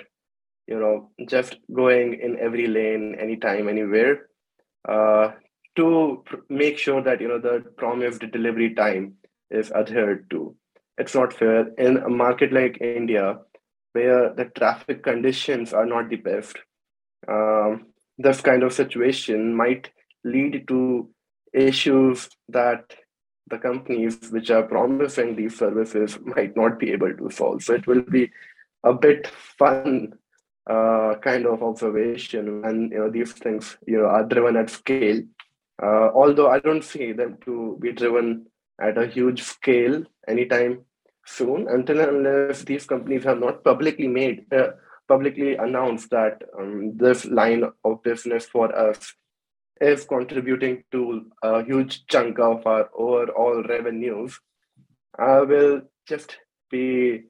you 0.67 0.79
know 0.79 1.11
just 1.29 1.57
going 1.73 2.15
in 2.21 2.39
every 2.39 2.67
lane 2.67 3.17
anytime 3.21 3.69
anywhere 3.69 4.29
uh, 4.89 5.31
to 5.77 6.23
pr- 6.25 6.37
make 6.49 6.79
sure 6.79 7.03
that 7.03 7.21
you 7.21 7.29
know 7.29 7.39
the 7.39 7.65
promised 7.77 8.21
delivery 8.33 8.75
time 8.75 9.15
is 9.51 9.71
adhered 9.73 10.29
to. 10.31 10.55
It's 10.99 11.15
not 11.15 11.33
fair. 11.33 11.69
In 11.79 11.97
a 11.99 12.09
market 12.09 12.53
like 12.53 12.81
india 12.81 13.39
where 13.93 14.33
the 14.35 14.47
traffic 14.57 15.03
conditions 15.03 15.73
are 15.73 15.87
not 15.87 16.09
the 16.09 16.17
best 16.17 16.57
um, 17.29 17.87
this 18.19 18.41
kind 18.41 18.63
of 18.63 18.73
situation 18.73 19.55
might 19.55 19.91
lead 20.25 20.67
to 20.69 21.09
issues 21.53 22.29
that 22.49 22.95
the 23.49 23.59
companies 23.59 24.19
which 24.31 24.51
are 24.51 24.63
promising 24.63 25.37
these 25.37 25.59
services 25.59 26.19
might 26.25 26.57
not 26.57 26.79
be 26.79 26.93
able 26.93 27.15
to 27.15 27.31
solve. 27.31 27.63
So 27.63 27.75
it 27.75 27.87
will 27.87 28.03
be 28.03 28.31
a 28.85 28.93
bit 28.93 29.27
fun 29.59 30.15
uh, 30.69 31.15
kind 31.21 31.47
of 31.47 31.63
observation 31.63 32.65
and 32.65 32.93
you 32.93 32.99
know 32.99 33.11
these 33.11 33.33
things 33.33 33.77
you 33.87 33.99
know 33.99 34.07
are 34.07 34.25
driven 34.25 34.57
at 34.57 34.71
scale. 34.71 35.21
Uh, 35.83 36.11
although 36.15 36.49
i 36.49 36.61
don't 36.61 36.85
see 36.85 37.13
them 37.13 37.37
to 37.45 37.77
be 37.81 37.91
driven 37.91 38.47
at 38.81 38.99
a 38.99 39.07
huge 39.07 39.43
scale 39.43 40.05
anytime 40.29 40.85
soon 41.27 41.67
until 41.69 41.99
unless 42.01 42.63
these 42.63 42.87
companies 42.87 43.25
have 43.25 43.41
not 43.41 43.65
publicly 43.65 44.07
made 44.07 44.45
uh, 44.53 44.69
publicly 45.09 45.57
announced 45.57 46.11
that 46.11 46.43
um, 46.59 46.97
this 46.97 47.25
line 47.25 47.65
of 47.85 48.03
business 48.03 48.47
for 48.47 48.75
us 48.77 49.15
is 49.83 50.05
contributing 50.05 50.83
to 50.93 51.27
a 51.43 51.65
huge 51.65 52.07
chunk 52.07 52.39
of 52.39 52.67
our 52.67 52.89
overall 52.95 53.63
revenues 53.65 54.39
i 55.19 55.41
will 55.41 55.83
just 56.09 56.37
be 56.71 57.23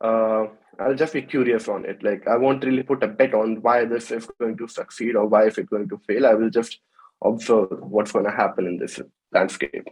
uh, 0.00 0.46
I'll 0.78 0.94
just 0.94 1.14
be 1.14 1.22
curious 1.22 1.68
on 1.68 1.84
it. 1.84 2.02
Like 2.02 2.26
I 2.28 2.36
won't 2.36 2.64
really 2.64 2.82
put 2.82 3.02
a 3.02 3.08
bet 3.08 3.34
on 3.34 3.62
why 3.62 3.84
this 3.84 4.10
is 4.10 4.28
going 4.38 4.56
to 4.58 4.68
succeed 4.68 5.16
or 5.16 5.26
why 5.26 5.46
is 5.46 5.58
it 5.58 5.70
going 5.70 5.88
to 5.88 6.00
fail. 6.06 6.26
I 6.26 6.34
will 6.34 6.50
just 6.50 6.78
observe 7.24 7.68
what's 7.80 8.12
going 8.12 8.26
to 8.26 8.30
happen 8.30 8.66
in 8.66 8.78
this 8.78 9.00
landscape. 9.32 9.88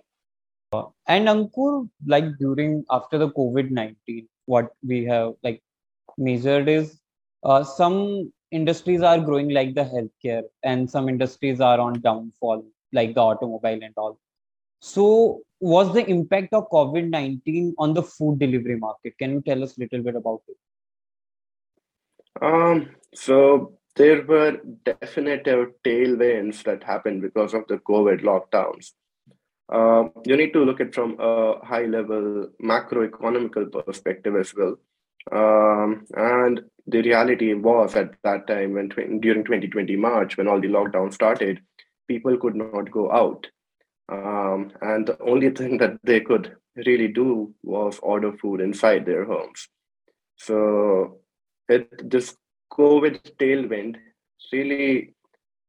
And 1.06 1.28
Ankur, 1.28 1.88
like 2.04 2.24
during 2.38 2.84
after 2.90 3.16
the 3.16 3.30
COVID 3.30 3.70
nineteen, 3.70 4.28
what 4.46 4.70
we 4.86 5.04
have 5.04 5.34
like 5.42 5.62
measured 6.18 6.68
is 6.68 7.00
uh, 7.44 7.62
some 7.62 8.32
industries 8.54 9.02
are 9.02 9.20
growing 9.20 9.50
like 9.50 9.74
the 9.74 9.84
healthcare, 9.84 10.44
and 10.62 10.90
some 10.90 11.08
industries 11.08 11.60
are 11.60 11.78
on 11.80 12.00
downfall, 12.00 12.64
like 12.92 13.14
the 13.14 13.20
automobile 13.20 13.82
and 13.82 13.94
all. 13.96 14.18
So, 14.80 15.42
was 15.60 15.92
the 15.94 16.04
impact 16.08 16.54
of 16.54 16.68
COVID 16.70 17.08
19 17.10 17.74
on 17.78 17.94
the 17.94 18.02
food 18.02 18.38
delivery 18.38 18.76
market? 18.76 19.18
Can 19.18 19.32
you 19.32 19.42
tell 19.42 19.62
us 19.62 19.76
a 19.76 19.80
little 19.80 20.02
bit 20.02 20.16
about 20.16 20.42
it? 20.48 20.56
Um, 22.42 22.90
so 23.14 23.78
there 23.96 24.22
were 24.24 24.60
definitive 24.84 25.68
tailwinds 25.84 26.62
that 26.64 26.82
happened 26.82 27.22
because 27.22 27.54
of 27.54 27.66
the 27.68 27.78
COVID 27.78 28.22
lockdowns. 28.22 28.92
Uh, 29.72 30.08
you 30.26 30.36
need 30.36 30.52
to 30.52 30.64
look 30.64 30.80
at 30.80 30.94
from 30.94 31.16
a 31.18 31.64
high 31.64 31.86
level 31.86 32.48
macroeconomical 32.62 33.86
perspective 33.86 34.36
as 34.36 34.54
well. 34.54 34.76
Um, 35.32 36.06
and 36.14 36.60
the 36.86 37.02
reality 37.02 37.54
was 37.54 37.94
at 37.96 38.14
that 38.24 38.46
time 38.46 38.74
when 38.74 38.88
during 38.88 39.44
2020 39.44 39.96
March, 39.96 40.36
when 40.36 40.48
all 40.48 40.60
the 40.60 40.68
lockdown 40.68 41.12
started, 41.12 41.60
people 42.08 42.36
could 42.36 42.54
not 42.54 42.90
go 42.90 43.10
out. 43.10 43.46
Um, 44.10 44.72
and 44.82 45.06
the 45.06 45.18
only 45.22 45.50
thing 45.58 45.78
that 45.78 45.98
they 46.02 46.20
could 46.20 46.56
really 46.76 47.08
do 47.08 47.54
was 47.62 47.98
order 48.00 48.32
food 48.32 48.60
inside 48.60 49.06
their 49.06 49.24
homes. 49.24 49.68
So 50.36 51.20
it, 51.68 52.10
this 52.10 52.36
COVID 52.72 53.36
tailwind 53.36 53.96
really 54.52 55.14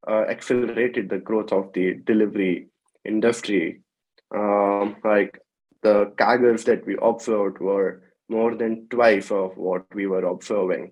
uh, 0.08 0.26
accelerated 0.30 1.10
the 1.10 1.20
growth 1.20 1.52
of 1.52 1.72
the 1.74 1.96
delivery 2.06 2.68
industry. 3.06 3.82
Um, 4.34 4.98
like 5.04 5.40
the 5.82 6.12
CAGRs 6.18 6.66
that 6.66 6.86
we 6.86 6.98
observed 7.02 7.60
were 7.60 8.04
more 8.30 8.56
than 8.56 8.88
twice 8.90 9.32
of 9.32 9.58
what 9.58 9.84
we 9.94 10.08
were 10.08 10.26
observing 10.26 10.92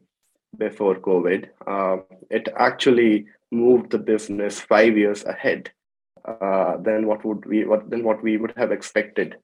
before 0.57 0.95
COVID. 0.95 1.49
Uh, 1.65 1.97
it 2.29 2.47
actually 2.57 3.25
moved 3.51 3.91
the 3.91 3.97
business 3.97 4.59
five 4.59 4.97
years 4.97 5.23
ahead 5.25 5.71
uh, 6.25 6.77
than 6.77 7.07
what 7.07 7.23
would 7.25 7.45
we 7.45 7.65
what 7.65 7.89
than 7.89 8.03
what 8.03 8.23
we 8.23 8.37
would 8.37 8.53
have 8.57 8.71
expected. 8.71 9.35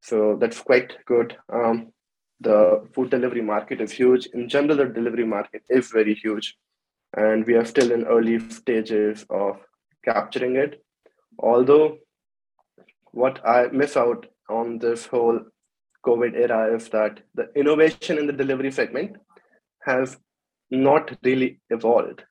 So 0.00 0.36
that's 0.40 0.60
quite 0.60 0.96
good. 1.06 1.36
Um, 1.52 1.92
the 2.40 2.88
food 2.94 3.10
delivery 3.10 3.42
market 3.42 3.80
is 3.80 3.92
huge. 3.92 4.26
In 4.26 4.48
general, 4.48 4.76
the 4.76 4.86
delivery 4.86 5.24
market 5.24 5.62
is 5.68 5.90
very 5.90 6.14
huge, 6.14 6.56
and 7.16 7.46
we 7.46 7.54
are 7.54 7.64
still 7.64 7.92
in 7.92 8.04
early 8.04 8.38
stages 8.50 9.24
of 9.30 9.58
capturing 10.04 10.56
it. 10.56 10.82
Although, 11.38 11.98
what 13.12 13.46
I 13.46 13.68
miss 13.68 13.96
out 13.96 14.26
on 14.48 14.78
this 14.78 15.06
whole 15.06 15.40
COVID 16.04 16.34
era 16.34 16.74
is 16.74 16.88
that 16.90 17.20
the 17.34 17.50
innovation 17.54 18.18
in 18.18 18.26
the 18.26 18.32
delivery 18.32 18.70
segment 18.70 19.16
has 19.84 20.16
not 20.70 21.16
really 21.22 21.60
evolved. 21.70 22.24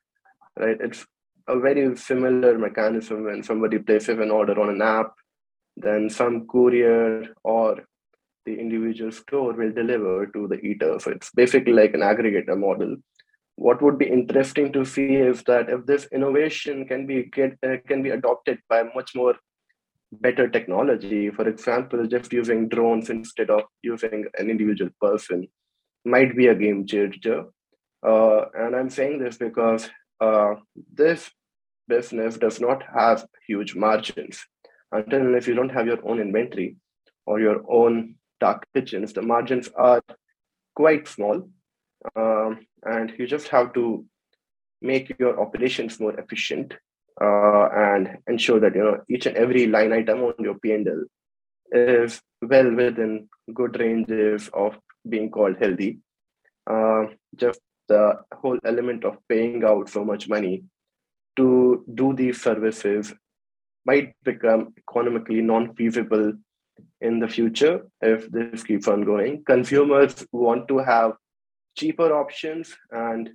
Right? 0.57 0.77
It's 0.79 1.05
a 1.47 1.59
very 1.59 1.95
similar 1.95 2.57
mechanism 2.57 3.25
when 3.25 3.43
somebody 3.43 3.79
places 3.79 4.19
an 4.19 4.31
order 4.31 4.59
on 4.59 4.69
an 4.69 4.81
app, 4.81 5.13
then 5.77 6.09
some 6.09 6.47
courier 6.47 7.33
or 7.43 7.79
the 8.45 8.59
individual 8.59 9.11
store 9.11 9.53
will 9.53 9.71
deliver 9.71 10.25
to 10.27 10.47
the 10.47 10.59
eater. 10.59 10.99
So 10.99 11.11
it's 11.11 11.31
basically 11.31 11.73
like 11.73 11.93
an 11.93 12.01
aggregator 12.01 12.57
model. 12.57 12.97
What 13.55 13.81
would 13.81 13.97
be 13.97 14.07
interesting 14.07 14.71
to 14.73 14.83
see 14.83 15.15
is 15.15 15.43
that 15.43 15.69
if 15.69 15.85
this 15.85 16.07
innovation 16.11 16.87
can 16.87 17.05
be 17.05 17.23
get, 17.23 17.57
uh, 17.63 17.77
can 17.87 18.01
be 18.01 18.09
adopted 18.09 18.59
by 18.67 18.83
much 18.95 19.13
more 19.13 19.35
better 20.11 20.47
technology, 20.49 21.29
for 21.29 21.47
example, 21.47 22.05
just 22.05 22.33
using 22.33 22.67
drones 22.67 23.09
instead 23.09 23.49
of 23.49 23.63
using 23.81 24.25
an 24.37 24.49
individual 24.49 24.91
person, 24.99 25.47
might 26.05 26.35
be 26.35 26.47
a 26.47 26.55
game 26.55 26.85
changer. 26.85 27.45
Uh, 28.05 28.45
and 28.53 28.75
I'm 28.75 28.89
saying 28.89 29.19
this 29.19 29.37
because 29.37 29.89
uh, 30.19 30.55
this 30.93 31.29
business 31.87 32.37
does 32.37 32.59
not 32.59 32.83
have 32.93 33.25
huge 33.47 33.75
margins 33.75 34.43
until 34.91 35.35
if 35.35 35.47
you 35.47 35.53
don't 35.53 35.69
have 35.69 35.87
your 35.87 36.05
own 36.07 36.19
inventory 36.19 36.77
or 37.25 37.39
your 37.39 37.63
own 37.69 38.15
dark 38.39 38.65
kitchens, 38.73 39.13
the 39.13 39.21
margins 39.21 39.69
are 39.75 40.01
quite 40.75 41.07
small. 41.07 41.49
Um, 42.15 42.65
and 42.83 43.13
you 43.17 43.27
just 43.27 43.47
have 43.49 43.73
to 43.73 44.05
make 44.81 45.13
your 45.19 45.39
operations 45.39 45.99
more 45.99 46.19
efficient 46.19 46.73
uh, 47.19 47.67
and 47.73 48.17
ensure 48.27 48.59
that 48.59 48.75
you 48.75 48.83
know 48.83 49.01
each 49.09 49.25
and 49.25 49.37
every 49.37 49.67
line 49.67 49.93
item 49.93 50.21
on 50.21 50.33
your 50.39 50.55
P&L 50.59 51.03
is 51.71 52.21
well 52.41 52.73
within 52.73 53.27
good 53.53 53.79
ranges 53.79 54.49
of 54.53 54.77
being 55.07 55.29
called 55.29 55.57
healthy. 55.59 55.99
Uh, 56.69 57.05
just 57.35 57.59
the 57.87 58.17
whole 58.33 58.59
element 58.65 59.03
of 59.03 59.17
paying 59.27 59.63
out 59.63 59.89
so 59.89 60.05
much 60.05 60.29
money 60.29 60.63
to 61.35 61.83
do 61.95 62.13
these 62.13 62.41
services 62.41 63.13
might 63.85 64.13
become 64.23 64.73
economically 64.77 65.41
non-feasible 65.41 66.33
in 67.01 67.19
the 67.19 67.27
future 67.27 67.85
if 68.01 68.29
this 68.31 68.63
keeps 68.63 68.87
on 68.87 69.01
going. 69.01 69.43
Consumers 69.43 70.25
want 70.31 70.67
to 70.67 70.77
have 70.77 71.13
cheaper 71.75 72.13
options, 72.13 72.75
and 72.91 73.31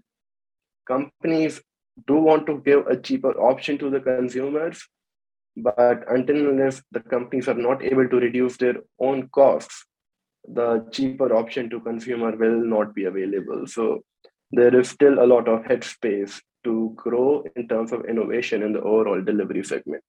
companies 0.87 1.61
do 2.07 2.17
want 2.17 2.47
to 2.47 2.63
give 2.65 2.87
a 2.87 2.97
cheaper 2.97 3.33
option 3.41 3.79
to 3.79 3.91
the 3.91 4.01
consumers. 4.01 4.87
But 5.57 6.05
until 6.11 6.51
unless 6.51 6.83
the 6.93 7.01
companies 7.01 7.49
are 7.49 7.55
not 7.55 7.83
able 7.83 8.09
to 8.09 8.17
reduce 8.17 8.59
their 8.59 8.75
own 9.01 9.29
costs, 9.29 9.87
the 10.47 10.87
cheaper 10.93 11.35
option 11.35 11.71
to 11.71 11.81
consumer 11.81 12.37
will 12.37 12.63
not 12.63 12.95
be 12.95 13.05
available. 13.05 13.67
So 13.67 14.05
there 14.51 14.79
is 14.79 14.91
still 14.91 15.23
a 15.23 15.27
lot 15.27 15.49
of 15.49 15.63
headspace 15.63 16.41
to 16.65 16.93
grow 16.95 17.45
in 17.57 17.69
terms 17.69 17.93
of 17.93 18.05
innovation 18.05 18.63
in 18.63 18.73
the 18.75 18.81
overall 18.83 19.23
delivery 19.23 19.65
segment. 19.65 20.05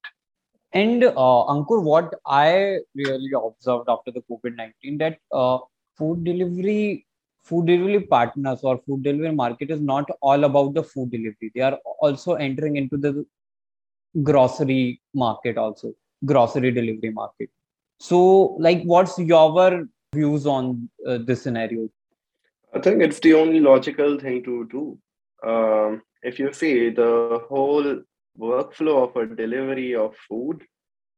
And 0.72 1.02
uh, 1.02 1.12
Ankur, 1.14 1.82
what 1.82 2.14
I 2.26 2.80
really 2.94 3.32
observed 3.34 3.88
after 3.88 4.10
the 4.10 4.22
COVID 4.30 4.54
nineteen 4.56 4.98
that 4.98 5.18
uh, 5.32 5.58
food 5.96 6.24
delivery, 6.24 7.06
food 7.48 7.66
delivery 7.66 8.00
partners 8.00 8.60
or 8.62 8.78
food 8.86 9.02
delivery 9.02 9.34
market 9.34 9.70
is 9.70 9.80
not 9.80 10.08
all 10.20 10.44
about 10.44 10.74
the 10.74 10.82
food 10.82 11.10
delivery. 11.10 11.50
They 11.54 11.60
are 11.60 11.78
also 12.00 12.34
entering 12.34 12.76
into 12.76 12.96
the 12.96 13.24
grocery 14.22 15.00
market, 15.14 15.58
also 15.58 15.94
grocery 16.24 16.70
delivery 16.70 17.10
market. 17.10 17.50
So, 18.00 18.56
like, 18.66 18.82
what's 18.82 19.18
your 19.18 19.88
views 20.14 20.46
on 20.46 20.88
uh, 21.06 21.18
this 21.24 21.42
scenario? 21.42 21.88
I 22.74 22.80
think 22.80 23.02
it's 23.02 23.20
the 23.20 23.34
only 23.34 23.60
logical 23.60 24.18
thing 24.18 24.42
to 24.44 24.68
do. 24.70 24.98
Um, 25.48 26.02
if 26.22 26.38
you 26.38 26.52
see 26.52 26.90
the 26.90 27.40
whole 27.48 28.02
workflow 28.38 29.08
of 29.08 29.16
a 29.16 29.34
delivery 29.34 29.94
of 29.94 30.14
food 30.28 30.62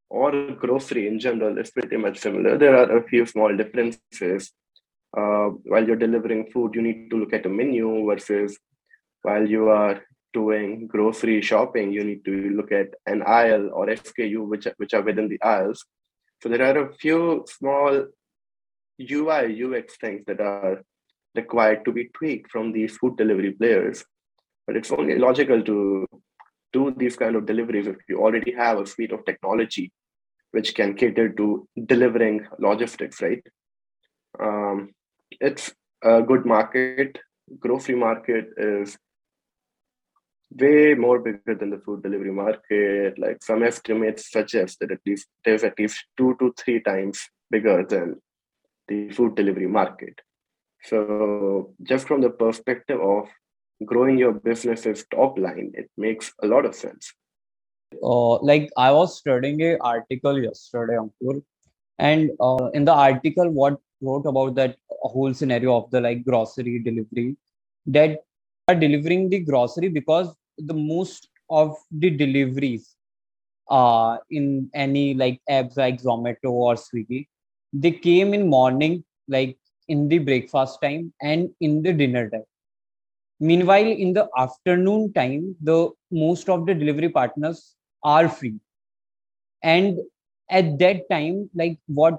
or 0.08 0.32
grocery 0.52 1.06
in 1.06 1.18
general 1.20 1.58
is 1.58 1.70
pretty 1.70 1.96
much 1.96 2.18
similar. 2.18 2.58
There 2.58 2.76
are 2.76 2.98
a 2.98 3.08
few 3.08 3.26
small 3.26 3.56
differences. 3.56 4.52
Uh, 5.16 5.50
while 5.64 5.84
you're 5.84 5.96
delivering 5.96 6.50
food, 6.50 6.74
you 6.74 6.82
need 6.82 7.10
to 7.10 7.16
look 7.16 7.32
at 7.32 7.46
a 7.46 7.48
menu 7.48 8.06
versus 8.06 8.56
while 9.22 9.46
you 9.46 9.68
are 9.68 10.02
doing 10.32 10.86
grocery 10.86 11.42
shopping, 11.42 11.92
you 11.92 12.04
need 12.04 12.24
to 12.24 12.50
look 12.50 12.70
at 12.72 12.88
an 13.06 13.22
aisle 13.26 13.70
or 13.72 13.86
SKU 13.86 14.46
which, 14.46 14.68
which 14.76 14.94
are 14.94 15.02
within 15.02 15.28
the 15.28 15.40
aisles. 15.42 15.84
So 16.42 16.48
there 16.48 16.64
are 16.64 16.86
a 16.86 16.94
few 16.94 17.44
small 17.48 18.06
UI, 19.00 19.62
UX 19.64 19.96
things 19.96 20.24
that 20.26 20.40
are 20.40 20.82
required 21.34 21.84
to 21.84 21.92
be 21.92 22.10
tweaked 22.14 22.50
from 22.50 22.72
these 22.72 22.96
food 22.96 23.16
delivery 23.16 23.52
players. 23.52 24.04
But 24.66 24.76
it's 24.76 24.92
only 24.92 25.18
logical 25.18 25.62
to 25.62 26.06
do 26.72 26.94
these 26.96 27.16
kind 27.16 27.34
of 27.34 27.46
deliveries 27.46 27.88
if 27.88 27.96
you 28.08 28.20
already 28.20 28.52
have 28.52 28.78
a 28.78 28.86
suite 28.86 29.12
of 29.12 29.24
technology 29.24 29.92
which 30.52 30.74
can 30.74 30.94
cater 30.94 31.28
to 31.28 31.68
delivering 31.86 32.46
logistics, 32.58 33.22
right? 33.22 33.42
Um, 34.38 34.90
it's 35.40 35.72
a 36.02 36.22
good 36.22 36.44
market. 36.44 37.18
Grocery 37.58 37.96
market 37.96 38.50
is 38.56 38.96
way 40.52 40.94
more 40.94 41.18
bigger 41.20 41.54
than 41.54 41.70
the 41.70 41.78
food 41.78 42.02
delivery 42.02 42.32
market. 42.32 43.18
Like 43.18 43.42
some 43.42 43.62
estimates 43.62 44.30
suggest 44.30 44.80
that 44.80 44.90
at 44.90 45.00
least 45.06 45.26
there's 45.44 45.64
at 45.64 45.78
least 45.78 46.04
two 46.16 46.36
to 46.40 46.52
three 46.58 46.80
times 46.80 47.20
bigger 47.50 47.84
than 47.84 48.20
the 48.88 49.10
food 49.10 49.34
delivery 49.34 49.66
market. 49.66 50.20
So 50.84 51.74
just 51.82 52.06
from 52.06 52.20
the 52.20 52.30
perspective 52.30 53.00
of 53.00 53.28
growing 53.84 54.18
your 54.18 54.32
business's 54.32 55.04
top 55.12 55.38
line, 55.38 55.72
it 55.74 55.90
makes 55.96 56.32
a 56.42 56.46
lot 56.46 56.64
of 56.64 56.74
sense. 56.74 57.12
Uh, 58.02 58.38
like 58.40 58.70
I 58.76 58.92
was 58.92 59.18
studying 59.18 59.60
a 59.62 59.76
article 59.78 60.40
yesterday, 60.40 60.94
Ankur, 60.94 61.42
and 61.98 62.30
uh, 62.40 62.70
in 62.72 62.84
the 62.84 62.94
article, 62.94 63.50
what 63.50 63.78
wrote 64.00 64.26
about 64.26 64.54
that 64.56 64.76
whole 65.02 65.32
scenario 65.34 65.76
of 65.76 65.90
the 65.90 66.00
like 66.00 66.24
grocery 66.24 66.78
delivery, 66.80 67.36
that 67.86 68.20
are 68.68 68.74
delivering 68.74 69.28
the 69.30 69.40
grocery 69.40 69.88
because 69.88 70.34
the 70.58 70.74
most 70.74 71.28
of 71.50 71.76
the 71.90 72.10
deliveries 72.10 72.96
uh 73.70 74.16
in 74.30 74.68
any 74.74 75.14
like 75.14 75.40
apps 75.50 75.76
like 75.76 76.00
Zomato 76.02 76.50
or 76.50 76.74
Swiggy, 76.74 77.28
they 77.72 77.90
came 77.92 78.34
in 78.34 78.48
morning, 78.48 79.04
like 79.28 79.56
in 79.88 80.08
the 80.08 80.18
breakfast 80.18 80.80
time 80.82 81.12
and 81.22 81.50
in 81.60 81.82
the 81.82 81.92
dinner 81.92 82.28
time. 82.30 82.44
Meanwhile 83.40 83.86
in 83.86 84.14
the 84.14 84.28
afternoon 84.38 85.12
time 85.12 85.56
the 85.62 85.90
most 86.10 86.48
of 86.48 86.66
the 86.66 86.74
delivery 86.74 87.08
partners 87.10 87.74
are 88.02 88.28
free. 88.28 88.58
And 89.62 89.98
at 90.50 90.78
that 90.80 91.08
time 91.10 91.48
like 91.54 91.78
what 91.86 92.18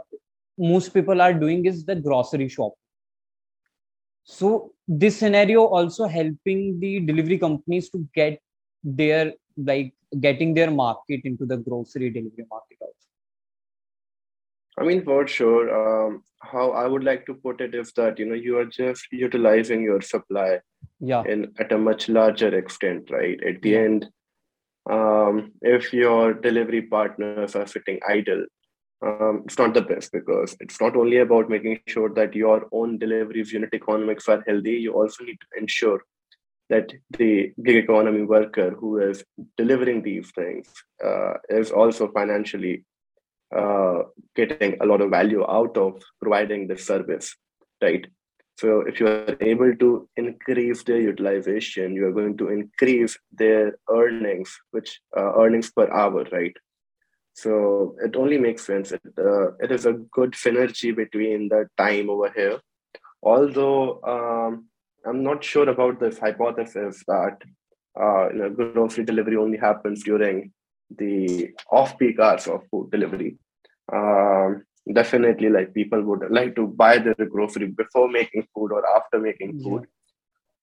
most 0.57 0.93
people 0.93 1.21
are 1.21 1.33
doing 1.33 1.65
is 1.65 1.85
the 1.85 1.95
grocery 1.95 2.47
shop 2.49 2.73
so 4.23 4.73
this 4.87 5.17
scenario 5.17 5.65
also 5.65 6.07
helping 6.07 6.79
the 6.79 6.99
delivery 6.99 7.37
companies 7.37 7.89
to 7.89 8.07
get 8.13 8.39
their 8.83 9.33
like 9.57 9.93
getting 10.19 10.53
their 10.53 10.69
market 10.69 11.21
into 11.23 11.45
the 11.45 11.57
grocery 11.57 12.09
delivery 12.09 12.45
market 12.49 12.77
also 12.81 13.01
I 14.77 14.83
mean, 14.83 15.03
for 15.03 15.27
sure. 15.27 15.65
Um, 15.79 16.23
how 16.39 16.71
I 16.71 16.87
would 16.87 17.03
like 17.03 17.25
to 17.27 17.33
put 17.33 17.61
it 17.61 17.75
is 17.75 17.91
that 17.93 18.17
you 18.17 18.25
know 18.25 18.35
you 18.35 18.57
are 18.57 18.65
just 18.65 19.05
utilizing 19.11 19.83
your 19.83 20.01
supply, 20.01 20.59
yeah, 20.99 21.23
in 21.23 21.53
at 21.59 21.71
a 21.71 21.77
much 21.77 22.09
larger 22.09 22.55
extent, 22.57 23.11
right? 23.11 23.39
At 23.43 23.61
the 23.61 23.75
end, 23.75 24.09
um, 24.89 25.51
if 25.61 25.93
your 25.93 26.33
delivery 26.33 26.83
partners 26.83 27.55
are 27.55 27.67
sitting 27.67 27.99
idle, 28.07 28.45
um, 29.01 29.43
it's 29.45 29.57
not 29.57 29.73
the 29.73 29.81
best 29.81 30.11
because 30.11 30.55
it's 30.59 30.79
not 30.79 30.95
only 30.95 31.17
about 31.17 31.49
making 31.49 31.79
sure 31.87 32.13
that 32.13 32.35
your 32.35 32.67
own 32.71 32.97
deliveries 32.97 33.51
unit 33.51 33.73
economics 33.73 34.27
are 34.29 34.43
healthy. 34.47 34.73
You 34.73 34.93
also 34.93 35.23
need 35.23 35.39
to 35.41 35.59
ensure 35.59 36.01
that 36.69 36.93
the 37.17 37.51
gig 37.63 37.75
economy 37.75 38.23
worker 38.23 38.71
who 38.71 38.99
is 38.99 39.23
delivering 39.57 40.03
these 40.03 40.31
things 40.31 40.67
uh, 41.03 41.33
is 41.49 41.71
also 41.71 42.11
financially 42.11 42.85
uh, 43.55 44.03
getting 44.35 44.77
a 44.81 44.85
lot 44.85 45.01
of 45.01 45.09
value 45.09 45.43
out 45.49 45.75
of 45.75 46.01
providing 46.21 46.67
this 46.67 46.85
service, 46.85 47.35
right? 47.81 48.05
So 48.57 48.81
if 48.81 48.99
you 48.99 49.07
are 49.07 49.35
able 49.41 49.75
to 49.75 50.07
increase 50.15 50.83
their 50.83 51.01
utilization, 51.01 51.95
you 51.95 52.05
are 52.05 52.11
going 52.11 52.37
to 52.37 52.49
increase 52.49 53.17
their 53.31 53.77
earnings, 53.89 54.55
which 54.69 55.01
uh, 55.17 55.33
earnings 55.41 55.71
per 55.71 55.91
hour, 55.91 56.25
right? 56.31 56.55
So 57.33 57.95
it 58.03 58.15
only 58.15 58.37
makes 58.37 58.65
sense. 58.65 58.91
It, 58.91 59.01
uh, 59.17 59.53
it 59.59 59.71
is 59.71 59.85
a 59.85 59.93
good 59.93 60.33
synergy 60.33 60.95
between 60.95 61.49
the 61.49 61.67
time 61.77 62.09
over 62.09 62.31
here. 62.35 62.59
Although 63.23 64.01
um, 64.03 64.67
I'm 65.05 65.23
not 65.23 65.43
sure 65.43 65.69
about 65.69 65.99
this 65.99 66.19
hypothesis 66.19 67.03
that 67.07 67.37
uh, 67.99 68.29
you 68.29 68.39
know, 68.39 68.49
grocery 68.49 69.03
delivery 69.03 69.37
only 69.37 69.57
happens 69.57 70.03
during 70.03 70.51
the 70.97 71.51
off-peak 71.71 72.19
hours 72.19 72.47
of 72.47 72.63
food 72.69 72.89
delivery. 72.91 73.37
Um, 73.91 74.63
definitely, 74.91 75.49
like 75.49 75.73
people 75.73 76.01
would 76.01 76.31
like 76.31 76.55
to 76.55 76.67
buy 76.67 76.97
their 76.97 77.15
grocery 77.29 77.67
before 77.67 78.09
making 78.09 78.47
food 78.53 78.71
or 78.71 78.83
after 78.97 79.19
making 79.19 79.61
food. 79.61 79.87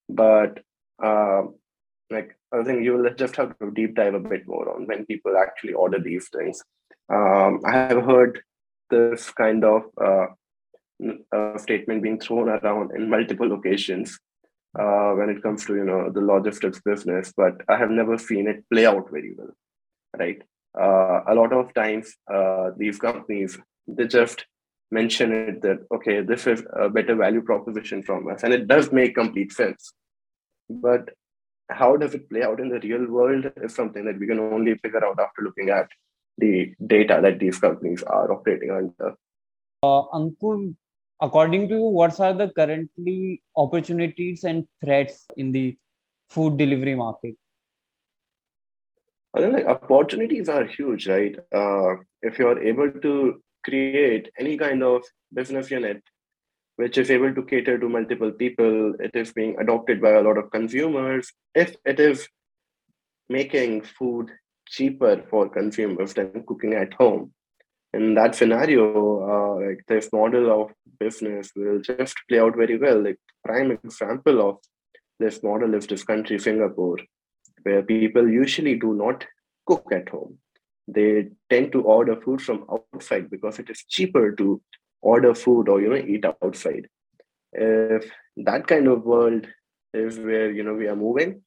But 0.09 0.61
um, 1.03 1.55
like 2.11 2.37
I 2.53 2.63
think 2.63 2.85
you 2.85 2.95
will 2.95 3.15
just 3.15 3.37
have 3.37 3.59
to 3.59 3.71
deep 3.71 3.95
dive 3.95 4.15
a 4.15 4.21
bit 4.21 4.47
more 4.47 4.75
on 4.75 4.87
when 4.87 5.07
people 5.07 5.37
actually 5.37 5.75
order 5.75 6.01
these 6.01 6.29
things. 6.29 6.63
Um, 7.11 7.61
I 7.65 7.73
have 7.73 8.05
heard 8.05 8.41
this 8.91 9.31
kind 9.31 9.65
of 9.65 9.83
uh, 10.01 10.27
uh, 11.33 11.59
statement 11.59 12.03
being 12.03 12.21
thrown 12.21 12.49
around 12.49 12.93
in 12.97 13.11
multiple 13.11 13.53
occasions 13.53 14.19
uh, 14.79 15.13
when 15.13 15.29
it 15.29 15.43
comes 15.43 15.65
to 15.67 15.75
you 15.75 15.85
know 15.85 16.11
the 16.11 16.21
logistics 16.21 16.81
business, 16.81 17.33
but 17.37 17.61
I 17.69 17.77
have 17.77 17.91
never 17.91 18.19
seen 18.19 18.49
it 18.49 18.65
play 18.71 18.87
out 18.87 19.11
very 19.11 19.35
well, 19.37 19.55
right? 20.19 20.43
uh, 20.79 21.21
a 21.27 21.35
lot 21.35 21.53
of 21.53 21.73
times 21.75 22.15
uh, 22.33 22.71
these 22.77 22.99
companies 22.99 23.59
they 23.87 24.07
just 24.07 24.45
mention 24.91 25.33
it 25.33 25.63
that 25.63 25.79
okay 25.93 26.21
this 26.21 26.47
is 26.47 26.63
a 26.75 26.89
better 26.89 27.15
value 27.15 27.43
proposition 27.43 28.03
from 28.03 28.29
us 28.29 28.43
and 28.43 28.53
it 28.53 28.67
does 28.67 28.93
make 28.93 29.15
complete 29.15 29.53
sense 29.53 29.93
but 30.69 31.11
how 31.71 31.97
does 31.97 32.15
it 32.15 32.29
play 32.31 32.43
out 32.43 32.61
in 32.61 32.69
the 32.69 32.81
real 32.81 33.07
world 33.07 33.51
is 33.63 33.75
something 33.75 34.05
that 34.05 34.19
we 34.19 34.27
can 34.27 34.39
only 34.39 34.75
figure 34.77 35.05
out 35.05 35.19
after 35.21 35.43
looking 35.43 35.71
at 35.71 35.89
the 36.39 36.73
data 36.87 37.21
that 37.23 37.39
these 37.39 37.59
companies 37.59 38.03
are 38.03 38.31
operating 38.33 38.71
under 38.71 39.15
uh, 39.83 40.03
Ankur, 40.15 40.75
according 41.21 41.69
to 41.69 41.75
you 41.75 41.83
what 41.83 42.19
are 42.21 42.33
the 42.33 42.49
currently 42.51 43.43
opportunities 43.57 44.45
and 44.45 44.67
threats 44.85 45.27
in 45.37 45.53
the 45.53 45.77
food 46.31 46.57
delivery 46.57 46.95
market 46.95 47.35
I 49.35 49.41
think 49.41 49.53
like 49.53 49.67
opportunities 49.67 50.49
are 50.49 50.65
huge, 50.65 51.07
right? 51.07 51.37
Uh, 51.55 51.97
if 52.23 52.39
you're 52.39 52.61
able 52.61 52.91
to 52.91 53.43
create 53.63 54.31
any 54.39 54.57
kind 54.57 54.83
of 54.83 55.03
business 55.33 55.71
unit 55.71 56.03
which 56.79 56.97
is 56.97 57.11
able 57.11 57.35
to 57.35 57.43
cater 57.43 57.77
to 57.77 57.89
multiple 57.89 58.31
people, 58.31 58.95
it 59.01 59.11
is 59.15 59.33
being 59.33 59.57
adopted 59.59 60.01
by 60.01 60.11
a 60.11 60.23
lot 60.23 60.39
of 60.39 60.53
consumers. 60.53 61.33
If 61.53 61.75
it 61.85 61.99
is 61.99 62.29
making 63.29 63.83
food 63.83 64.31
cheaper 64.69 65.25
for 65.29 65.49
consumers 65.49 66.15
than 66.15 66.45
cooking 66.47 66.75
at 66.75 66.95
home, 66.95 67.33
in 67.93 68.15
that 68.15 68.37
scenario, 68.37 68.85
uh, 69.29 69.67
like 69.67 69.85
this 69.89 70.09
model 70.13 70.63
of 70.63 70.71
business 71.01 71.51
will 71.57 71.81
just 71.81 72.15
play 72.29 72.39
out 72.39 72.57
very 72.57 72.79
well. 72.79 73.03
Like 73.03 73.19
prime 73.45 73.73
example 73.73 74.49
of 74.49 74.59
this 75.19 75.43
model 75.43 75.75
is 75.75 75.89
this 75.89 76.05
country, 76.05 76.39
Singapore, 76.39 76.99
where 77.65 77.83
people 77.83 78.29
usually 78.29 78.77
do 78.77 78.95
not 78.95 79.27
cook 79.67 79.87
at 79.91 80.09
home. 80.11 80.39
They 80.87 81.31
tend 81.51 81.73
to 81.73 81.83
order 81.83 82.21
food 82.21 82.41
from 82.41 82.67
outside 82.71 83.31
because 83.31 83.59
it 83.59 83.69
is 83.69 83.85
cheaper 83.89 84.31
to 84.37 84.63
order 85.01 85.35
food 85.35 85.69
or 85.69 85.81
you 85.81 85.89
know 85.89 85.97
eat 85.97 86.25
outside. 86.25 86.89
If 87.53 88.11
that 88.37 88.67
kind 88.67 88.89
of 88.89 89.05
world 89.05 89.47
is 89.95 90.19
where 90.19 90.51
you 90.51 90.63
know 90.63 90.75
we 90.75 90.87
are 90.87 90.97
moving, 90.97 91.43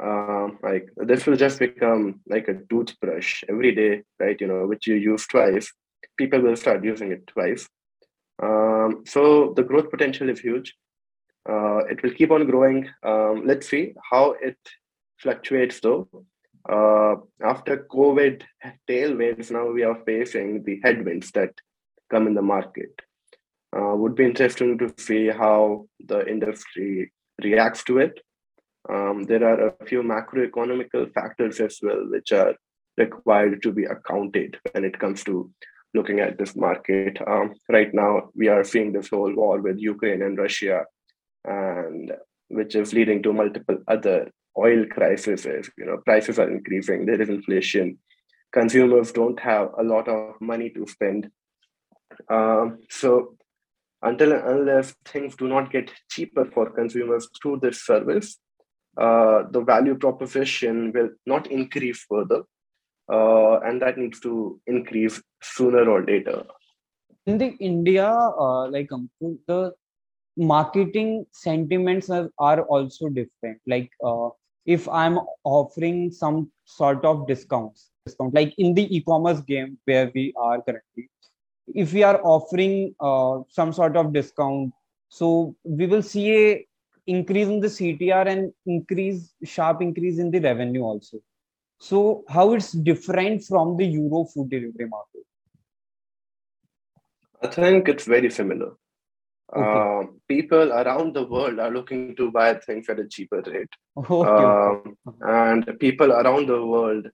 um, 0.00 0.58
like 0.62 0.88
this 0.96 1.26
will 1.26 1.36
just 1.36 1.58
become 1.58 2.20
like 2.28 2.48
a 2.48 2.58
toothbrush 2.70 3.44
every 3.48 3.74
day, 3.74 4.02
right? 4.18 4.40
You 4.40 4.48
know, 4.48 4.66
which 4.66 4.86
you 4.86 4.94
use 4.94 5.26
twice. 5.26 5.72
People 6.16 6.40
will 6.40 6.56
start 6.56 6.84
using 6.84 7.12
it 7.12 7.26
twice. 7.26 7.68
Um, 8.42 9.02
so 9.06 9.52
the 9.56 9.62
growth 9.62 9.90
potential 9.90 10.28
is 10.28 10.40
huge. 10.40 10.74
Uh, 11.48 11.78
it 11.90 12.02
will 12.02 12.12
keep 12.12 12.30
on 12.30 12.46
growing. 12.46 12.88
Um, 13.02 13.42
let's 13.46 13.68
see 13.68 13.94
how 14.10 14.34
it 14.40 14.58
fluctuates 15.16 15.80
though. 15.80 16.08
Uh, 16.68 17.16
after 17.42 17.86
COVID 17.90 18.42
tailwinds, 18.88 19.50
now 19.50 19.70
we 19.70 19.84
are 19.84 19.98
facing 20.04 20.62
the 20.64 20.80
headwinds 20.84 21.30
that 21.32 21.54
come 22.10 22.26
in 22.26 22.34
the 22.34 22.42
market. 22.42 22.92
Uh, 23.76 23.94
would 23.94 24.14
be 24.14 24.24
interesting 24.24 24.78
to 24.78 24.92
see 24.98 25.26
how 25.28 25.86
the 26.06 26.26
industry 26.26 27.12
reacts 27.42 27.84
to 27.84 27.98
it. 27.98 28.20
Um, 28.88 29.24
there 29.24 29.44
are 29.44 29.68
a 29.68 29.86
few 29.86 30.02
macroeconomical 30.02 31.12
factors 31.12 31.60
as 31.60 31.78
well, 31.82 32.02
which 32.08 32.32
are 32.32 32.54
required 32.96 33.62
to 33.62 33.72
be 33.72 33.84
accounted 33.84 34.58
when 34.72 34.84
it 34.84 34.98
comes 34.98 35.22
to 35.24 35.50
looking 35.94 36.20
at 36.20 36.38
this 36.38 36.56
market. 36.56 37.18
Um, 37.26 37.54
right 37.68 37.92
now, 37.92 38.30
we 38.34 38.48
are 38.48 38.64
seeing 38.64 38.92
this 38.92 39.08
whole 39.08 39.34
war 39.34 39.60
with 39.60 39.78
Ukraine 39.78 40.22
and 40.22 40.38
Russia, 40.38 40.84
and 41.44 42.12
which 42.48 42.74
is 42.74 42.92
leading 42.92 43.22
to 43.22 43.32
multiple 43.32 43.78
other 43.86 44.30
oil 44.56 44.84
crises. 44.86 45.46
You 45.46 45.86
know, 45.86 45.98
prices 46.04 46.38
are 46.38 46.50
increasing. 46.50 47.06
There 47.06 47.20
is 47.20 47.28
inflation. 47.28 47.98
Consumers 48.52 49.12
don't 49.12 49.38
have 49.40 49.70
a 49.78 49.82
lot 49.82 50.08
of 50.08 50.40
money 50.40 50.70
to 50.70 50.86
spend. 50.86 51.30
Um, 52.28 52.80
so 52.90 53.36
until 54.02 54.32
unless 54.32 54.94
things 55.04 55.36
do 55.36 55.48
not 55.48 55.72
get 55.72 55.90
cheaper 56.10 56.44
for 56.44 56.70
consumers 56.70 57.28
through 57.40 57.60
this 57.60 57.84
service, 57.84 58.38
uh, 58.96 59.44
the 59.50 59.60
value 59.60 59.96
proposition 59.96 60.92
will 60.92 61.10
not 61.26 61.46
increase 61.48 62.04
further. 62.08 62.42
Uh, 63.10 63.58
and 63.60 63.80
that 63.80 63.96
needs 63.96 64.20
to 64.20 64.60
increase 64.66 65.22
sooner 65.42 65.88
or 65.88 66.04
later. 66.04 66.44
In 67.26 67.38
the 67.38 67.56
India, 67.58 68.06
uh, 68.06 68.68
like 68.68 68.92
um, 68.92 69.08
the 69.46 69.72
marketing 70.36 71.26
sentiments 71.32 72.10
are, 72.10 72.30
are 72.38 72.62
also 72.62 73.08
different. 73.08 73.60
Like 73.66 73.90
uh, 74.04 74.28
if 74.66 74.88
I'm 74.88 75.18
offering 75.44 76.10
some 76.10 76.50
sort 76.64 77.04
of 77.04 77.26
discounts, 77.26 77.90
discount, 78.04 78.34
like 78.34 78.54
in 78.58 78.74
the 78.74 78.94
e-commerce 78.94 79.40
game 79.40 79.78
where 79.86 80.10
we 80.14 80.34
are 80.36 80.60
currently, 80.62 81.10
if 81.74 81.92
we 81.92 82.02
are 82.02 82.20
offering 82.22 82.94
uh, 83.00 83.40
some 83.48 83.72
sort 83.72 83.96
of 83.96 84.12
discount, 84.12 84.72
so 85.08 85.56
we 85.64 85.86
will 85.86 86.02
see 86.02 86.36
a 86.36 86.66
increase 87.06 87.48
in 87.48 87.60
the 87.60 87.68
CTR 87.68 88.26
and 88.28 88.52
increase 88.66 89.32
sharp 89.44 89.80
increase 89.80 90.18
in 90.18 90.30
the 90.30 90.40
revenue 90.40 90.82
also. 90.82 91.18
So 91.78 92.24
how 92.28 92.52
it's 92.52 92.72
different 92.72 93.44
from 93.44 93.76
the 93.76 93.86
Euro 93.86 94.24
food 94.24 94.50
delivery 94.50 94.88
market? 94.88 95.24
I 97.42 97.46
think 97.46 97.88
it's 97.88 98.04
very 98.04 98.30
similar. 98.30 98.72
Okay. 99.56 100.08
Uh, 100.08 100.12
people 100.28 100.72
around 100.72 101.14
the 101.14 101.24
world 101.24 101.58
are 101.58 101.70
looking 101.70 102.14
to 102.16 102.30
buy 102.30 102.54
things 102.54 102.88
at 102.88 102.98
a 102.98 103.08
cheaper 103.08 103.42
rate. 103.46 103.70
Okay. 104.10 104.44
Um, 104.44 104.96
and 105.22 105.78
people 105.80 106.12
around 106.12 106.48
the 106.48 106.64
world 106.64 107.06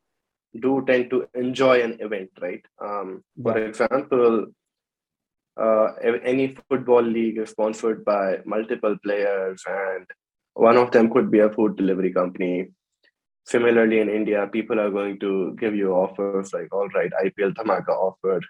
do 0.61 0.85
tend 0.87 1.11
to 1.11 1.27
enjoy 1.35 1.83
an 1.83 1.99
event, 2.01 2.31
right? 2.41 2.65
Um, 2.81 3.25
for 3.43 3.59
example, 3.59 4.47
uh, 5.57 5.93
any 6.25 6.57
football 6.69 7.03
league 7.03 7.39
is 7.39 7.51
sponsored 7.51 8.05
by 8.05 8.39
multiple 8.45 8.97
players, 9.03 9.63
and 9.67 10.07
one 10.55 10.77
of 10.77 10.91
them 10.91 11.11
could 11.11 11.31
be 11.31 11.41
a 11.41 11.51
food 11.51 11.77
delivery 11.77 12.13
company. 12.13 12.69
Similarly, 13.47 14.01
in 14.01 14.09
India, 14.09 14.49
people 14.51 14.81
are 14.81 14.91
going 14.91 15.19
to 15.21 15.55
give 15.61 15.75
you 15.75 15.93
offers 15.93 16.53
like, 16.53 16.73
all 16.73 16.89
right, 16.89 17.13
IPL 17.25 17.55
Dhamaka 17.55 17.91
offer, 17.91 18.41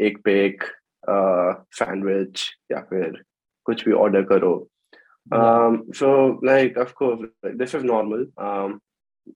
egg 0.00 0.22
bake, 0.22 0.62
uh, 1.06 1.54
sandwich, 1.72 2.56
yeah, 2.70 2.82
which 3.64 3.84
we 3.84 3.92
order 3.92 4.24
karo. 4.24 4.66
Um, 5.30 5.88
so, 5.92 6.40
like, 6.42 6.76
of 6.76 6.94
course, 6.94 7.20
like, 7.42 7.58
this 7.58 7.74
is 7.74 7.84
normal. 7.84 8.26
Um, 8.38 8.80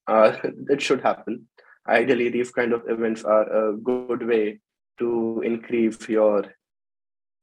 uh, 0.07 0.37
it 0.69 0.81
should 0.81 1.03
happen. 1.03 1.49
Ideally, 1.88 2.29
these 2.29 2.51
kind 2.51 2.73
of 2.73 2.83
events 2.88 3.25
are 3.25 3.71
a 3.71 3.77
good 3.77 4.27
way 4.27 4.61
to 4.99 5.42
increase 5.45 6.09
your 6.09 6.45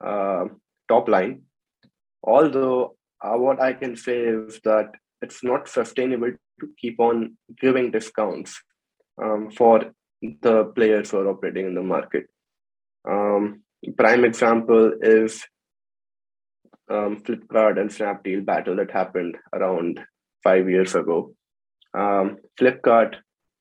uh, 0.03 0.45
top 0.87 1.09
line. 1.09 1.41
Although 2.23 2.95
uh, 3.21 3.37
what 3.37 3.61
I 3.61 3.73
can 3.73 3.95
say 3.95 4.19
is 4.19 4.59
that 4.63 4.91
it's 5.21 5.43
not 5.43 5.67
sustainable 5.67 6.31
to 6.59 6.69
keep 6.79 6.99
on 6.99 7.37
giving 7.59 7.91
discounts 7.91 8.61
um, 9.21 9.51
for 9.51 9.91
the 10.21 10.65
players 10.75 11.11
who 11.11 11.19
are 11.19 11.29
operating 11.29 11.65
in 11.67 11.75
the 11.75 11.83
market. 11.83 12.27
Um, 13.09 13.63
prime 13.97 14.25
example 14.25 14.93
is 15.01 15.45
um, 16.89 17.21
Flipkart 17.21 17.79
and 17.79 17.89
Snapdeal 17.89 18.45
battle 18.45 18.75
that 18.77 18.91
happened 18.91 19.37
around 19.53 19.99
five 20.43 20.69
years 20.69 20.95
ago. 20.95 21.33
Um, 21.93 22.37
Flipkart 22.59 23.15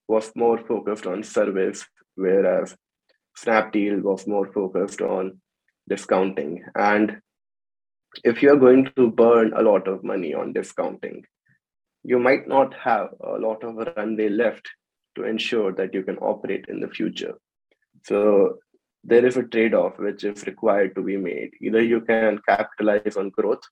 was 0.09 0.33
more 0.35 0.59
focused 0.59 1.07
on 1.07 1.23
service, 1.23 1.85
whereas 2.17 2.75
Snapdeal 3.39 4.03
was 4.03 4.27
more 4.27 4.51
focused 4.53 5.01
on 5.01 5.41
discounting. 5.89 6.65
And 6.75 7.21
if 8.25 8.43
you're 8.43 8.57
going 8.57 8.91
to 8.97 9.11
burn 9.11 9.53
a 9.55 9.63
lot 9.63 9.87
of 9.87 10.03
money 10.03 10.35
on 10.35 10.53
discounting, 10.53 11.25
you 12.03 12.19
might 12.19 12.49
not 12.49 12.75
have 12.75 13.11
a 13.21 13.39
lot 13.39 13.63
of 13.63 13.77
runway 13.97 14.29
left 14.29 14.69
to 15.17 15.25
ensure 15.25 15.73
that 15.73 15.95
you 15.95 16.03
can 16.03 16.17
operate 16.19 16.67
in 16.69 16.81
the 16.81 16.89
future. 16.89 17.35
So 18.05 18.59
there 19.05 19.25
is 19.25 19.37
a 19.37 19.43
trade 19.43 19.75
off 19.75 19.99
which 19.99 20.25
is 20.25 20.47
required 20.47 20.95
to 20.95 21.03
be 21.03 21.17
made. 21.17 21.51
Either 21.61 21.83
you 21.83 22.01
can 22.01 22.41
capitalize 22.49 23.17
on 23.17 23.31
growth 23.31 23.63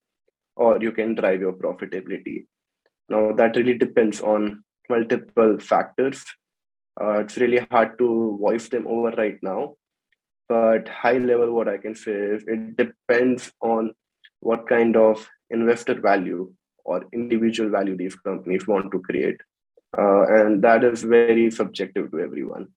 or 0.56 0.78
you 0.80 0.92
can 0.92 1.14
drive 1.14 1.40
your 1.40 1.52
profitability. 1.52 2.46
Now, 3.08 3.32
that 3.32 3.56
really 3.56 3.78
depends 3.78 4.20
on 4.20 4.64
multiple 4.88 5.58
factors. 5.58 6.24
Uh, 7.00 7.18
it's 7.20 7.36
really 7.36 7.66
hard 7.70 7.98
to 7.98 8.38
voice 8.40 8.68
them 8.68 8.86
over 8.86 9.10
right 9.10 9.38
now. 9.42 9.74
But 10.48 10.88
high 10.88 11.18
level 11.18 11.52
what 11.52 11.68
i 11.68 11.76
can 11.76 11.94
say 11.94 12.12
is 12.12 12.44
it 12.46 12.76
depends 12.76 13.52
on 13.60 13.92
what 14.40 14.68
kind 14.68 14.96
of 14.96 15.28
investor 15.50 16.00
value 16.00 16.52
or 16.84 17.04
individual 17.12 17.68
value 17.68 17.96
these 17.96 18.14
companies 18.14 18.66
want 18.66 18.92
to 18.92 19.00
create. 19.00 19.40
Uh, 19.98 20.26
and 20.28 20.62
that 20.62 20.84
is 20.84 21.02
very 21.02 21.50
subjective 21.50 22.10
to 22.10 22.20
everyone. 22.20 22.68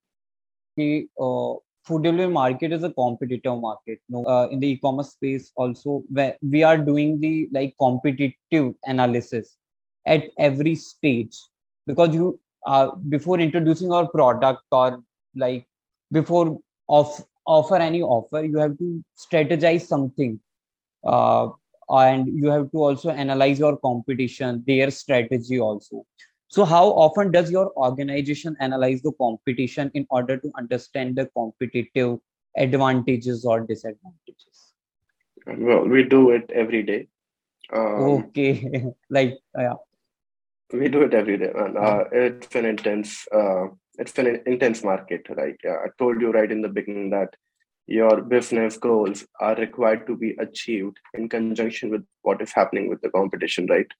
The 0.77 1.07
uh, 1.19 1.53
food 1.85 2.03
delivery 2.03 2.33
market 2.33 2.71
is 2.71 2.83
a 2.83 2.91
competitive 2.91 3.59
market. 3.59 3.99
No 4.09 4.23
uh, 4.25 4.47
in 4.47 4.59
the 4.59 4.69
e-commerce 4.69 5.11
space 5.11 5.51
also 5.55 6.03
where 6.09 6.37
we 6.41 6.63
are 6.63 6.77
doing 6.77 7.19
the 7.19 7.49
like 7.51 7.75
competitive 7.79 8.73
analysis 8.85 9.57
at 10.05 10.23
every 10.37 10.75
stage 10.75 11.37
because 11.89 12.13
you 12.13 12.39
uh, 12.65 12.87
before 13.15 13.39
introducing 13.39 13.91
our 13.91 14.07
product 14.07 14.61
or 14.71 15.01
like 15.35 15.65
before 16.11 16.59
of 16.97 17.15
offer 17.45 17.77
any 17.85 18.01
offer 18.01 18.43
you 18.43 18.57
have 18.63 18.77
to 18.81 18.89
strategize 19.23 19.87
something 19.93 20.39
uh, 21.05 21.49
and 21.89 22.27
you 22.27 22.49
have 22.49 22.69
to 22.71 22.83
also 22.89 23.09
analyze 23.09 23.59
your 23.59 23.75
competition 23.77 24.63
their 24.67 24.91
strategy 24.91 25.59
also. 25.59 26.05
So 26.47 26.65
how 26.65 26.85
often 27.05 27.31
does 27.31 27.51
your 27.51 27.71
organization 27.87 28.55
analyze 28.59 29.01
the 29.01 29.11
competition 29.13 29.91
in 29.93 30.05
order 30.09 30.37
to 30.37 30.51
understand 30.57 31.15
the 31.15 31.27
competitive 31.37 32.19
advantages 32.57 33.45
or 33.45 33.59
disadvantages? 33.61 34.73
Well 35.47 35.87
we 35.87 36.03
do 36.03 36.31
it 36.31 36.49
every 36.53 36.83
day. 36.83 37.07
Um, 37.73 38.09
okay. 38.29 38.85
Like 39.09 39.37
yeah 39.57 39.79
we 40.73 40.87
do 40.87 41.01
it 41.01 41.13
every 41.13 41.37
day 41.37 41.51
and 41.55 41.77
uh, 41.77 42.03
it's 42.11 42.55
an 42.55 42.65
intense 42.65 43.27
uh, 43.33 43.65
it's 43.97 44.17
an 44.17 44.41
intense 44.45 44.83
market 44.83 45.25
right 45.37 45.57
uh, 45.67 45.77
i 45.85 45.87
told 45.97 46.21
you 46.21 46.31
right 46.31 46.51
in 46.51 46.61
the 46.61 46.75
beginning 46.79 47.09
that 47.09 47.35
your 47.87 48.21
business 48.21 48.77
goals 48.77 49.25
are 49.39 49.55
required 49.55 50.05
to 50.05 50.15
be 50.15 50.35
achieved 50.39 50.97
in 51.15 51.27
conjunction 51.27 51.89
with 51.89 52.03
what 52.21 52.41
is 52.41 52.51
happening 52.53 52.87
with 52.87 53.01
the 53.01 53.09
competition 53.09 53.65
right 53.67 53.91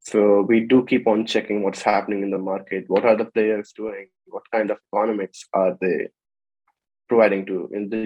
so 0.00 0.42
we 0.42 0.60
do 0.60 0.84
keep 0.84 1.06
on 1.06 1.24
checking 1.24 1.62
what's 1.62 1.82
happening 1.82 2.22
in 2.22 2.30
the 2.30 2.38
market 2.38 2.84
what 2.88 3.06
are 3.06 3.16
the 3.16 3.30
players 3.36 3.72
doing 3.72 4.08
what 4.26 4.42
kind 4.52 4.70
of 4.70 4.78
economics 4.92 5.46
are 5.54 5.76
they 5.80 6.08
providing 7.12 7.44
to 7.46 7.68
in 7.78 7.88
the 7.92 8.02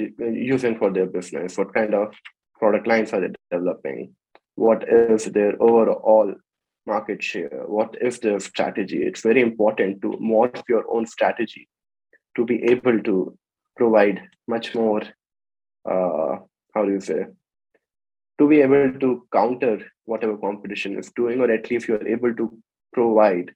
using 0.53 0.77
for 0.79 0.90
their 0.92 1.07
business? 1.07 1.57
What 1.57 1.73
kind 1.73 1.95
of 1.95 2.14
product 2.59 2.87
lines 2.87 3.12
are 3.12 3.21
they 3.21 3.33
developing? 3.51 4.14
What 4.55 4.85
is 4.88 5.27
their 5.27 5.53
overall 5.62 6.35
market 6.87 7.22
share? 7.22 7.64
What 7.66 7.96
is 8.01 8.18
the 8.18 8.38
strategy? 8.40 9.03
It's 9.03 9.22
very 9.22 9.42
important 9.42 10.03
to 10.03 10.12
morph 10.12 10.62
your 10.68 10.85
own 10.90 11.07
strategy 11.07 11.68
to 12.37 12.44
be 12.44 12.62
able 12.64 13.03
to 13.03 13.37
provide 13.77 14.22
much 14.46 14.75
more 14.75 15.03
uh, 15.90 16.37
how 16.75 16.85
do 16.85 16.92
you 16.92 17.01
say 17.01 17.27
to 18.38 18.49
be 18.49 18.61
able 18.61 18.92
to 19.01 19.27
counter 19.33 19.79
whatever 20.05 20.37
competition 20.37 20.99
is 20.99 21.11
doing 21.16 21.40
or 21.40 21.51
at 21.51 21.70
least 21.70 21.88
you're 21.88 22.07
able 22.07 22.35
to 22.35 22.46
provide 22.92 23.53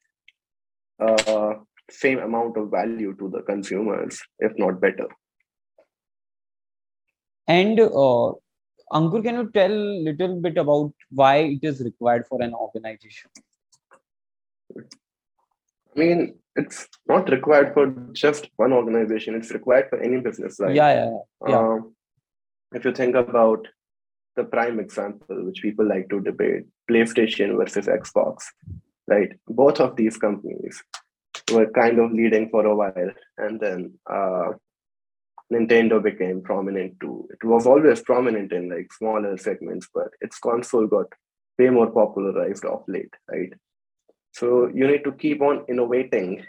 uh, 1.00 1.54
same 1.90 2.18
amount 2.18 2.56
of 2.56 2.70
value 2.70 3.14
to 3.18 3.28
the 3.30 3.42
consumers 3.42 4.20
if 4.38 4.52
not 4.56 4.80
better 4.80 5.08
and 7.46 7.80
uh, 7.80 8.32
ankur 8.92 9.22
can 9.22 9.36
you 9.36 9.50
tell 9.50 9.72
a 9.72 10.02
little 10.08 10.40
bit 10.40 10.58
about 10.58 10.92
why 11.10 11.36
it 11.54 11.62
is 11.62 11.80
required 11.80 12.26
for 12.26 12.42
an 12.42 12.54
organization? 12.54 13.30
I 14.76 15.98
mean 15.98 16.34
it's 16.56 16.88
not 17.06 17.30
required 17.30 17.74
for 17.74 17.86
just 18.12 18.48
one 18.56 18.72
organization. 18.72 19.34
It's 19.34 19.50
required 19.52 19.88
for 19.88 20.00
any 20.00 20.20
business 20.20 20.58
right? 20.60 20.74
Yeah 20.74 20.92
yeah, 20.94 21.18
yeah. 21.48 21.58
Um, 21.58 21.94
if 22.72 22.84
you 22.84 22.92
think 22.92 23.14
about 23.16 23.66
the 24.36 24.44
prime 24.44 24.78
example 24.78 25.44
which 25.46 25.62
people 25.62 25.86
like 25.86 26.08
to 26.08 26.20
debate 26.20 26.64
playstation 26.88 27.56
versus 27.56 27.86
xbox 27.86 28.44
right? 29.08 29.32
Both 29.48 29.80
of 29.80 29.96
these 29.96 30.16
companies 30.16 30.82
were 31.52 31.68
kind 31.70 31.98
of 31.98 32.12
leading 32.12 32.48
for 32.48 32.64
a 32.64 32.74
while 32.74 33.10
and 33.38 33.60
then 33.60 33.94
uh, 34.08 34.52
nintendo 35.52 36.02
became 36.02 36.40
prominent 36.42 36.98
too. 37.00 37.28
It 37.30 37.44
was 37.44 37.66
always 37.66 38.00
prominent 38.02 38.52
in 38.52 38.70
like 38.70 38.92
smaller 38.92 39.36
segments 39.36 39.88
but 39.92 40.08
its 40.20 40.38
console 40.38 40.86
got 40.86 41.06
way 41.58 41.70
more 41.70 41.90
popularized 41.90 42.64
of 42.64 42.84
late 42.88 43.12
right? 43.30 43.52
So 44.32 44.70
you 44.72 44.86
need 44.86 45.04
to 45.04 45.12
keep 45.12 45.40
on 45.42 45.64
innovating 45.68 46.44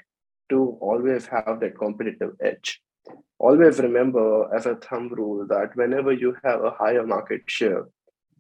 to 0.50 0.78
always 0.82 1.26
have 1.28 1.60
that 1.62 1.78
competitive 1.78 2.34
edge. 2.42 2.82
Always 3.40 3.80
remember 3.80 4.54
as 4.56 4.68
a 4.68 4.76
thumb 4.76 5.10
rule 5.10 5.48
that 5.48 5.76
whenever 5.76 6.12
you 6.14 6.36
have 6.44 6.64
a 6.64 6.72
higher 6.72 7.06
market 7.06 7.42
share 7.48 7.86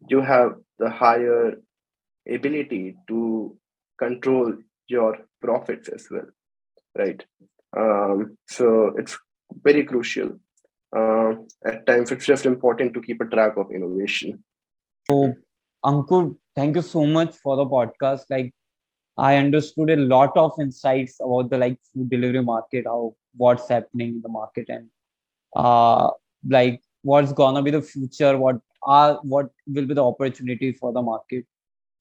you 0.08 0.21
have 0.21 0.56
the 0.80 0.89
higher 0.89 1.56
ability 2.28 2.95
to 3.08 3.58
control 3.97 4.54
your 4.88 5.17
profits 5.41 5.89
as 5.89 6.08
well 6.12 6.28
right? 6.97 7.26
Um, 7.76 8.38
so 8.47 8.93
it's 8.97 9.17
very 9.63 9.84
crucial 9.84 10.39
uh, 10.95 11.34
at 11.65 11.86
times 11.86 12.12
it's 12.12 12.25
just 12.25 12.45
important 12.45 12.93
to 12.93 13.01
keep 13.01 13.21
a 13.21 13.25
track 13.25 13.58
of 13.58 13.71
innovation 13.71 14.43
so 15.10 15.34
ankur 15.91 16.21
thank 16.56 16.75
you 16.75 16.82
so 16.82 17.06
much 17.06 17.36
for 17.43 17.56
the 17.62 17.67
podcast 17.75 18.25
like 18.36 18.51
i 19.30 19.36
understood 19.43 19.89
a 19.89 20.01
lot 20.13 20.36
of 20.43 20.60
insights 20.65 21.15
about 21.27 21.49
the 21.49 21.58
like 21.58 21.77
food 21.91 22.10
delivery 22.10 22.43
market 22.51 22.86
how 22.93 23.13
what's 23.43 23.69
happening 23.75 24.10
in 24.15 24.21
the 24.21 24.34
market 24.39 24.69
and 24.69 24.88
uh 25.56 26.10
like 26.58 26.82
what's 27.01 27.34
gonna 27.41 27.62
be 27.62 27.71
the 27.71 27.82
future 27.82 28.38
what 28.38 28.60
are 28.84 29.19
what 29.23 29.49
will 29.67 29.86
be 29.86 29.93
the 29.93 30.06
opportunity 30.12 30.71
for 30.71 30.93
the 30.93 31.01
market 31.01 31.45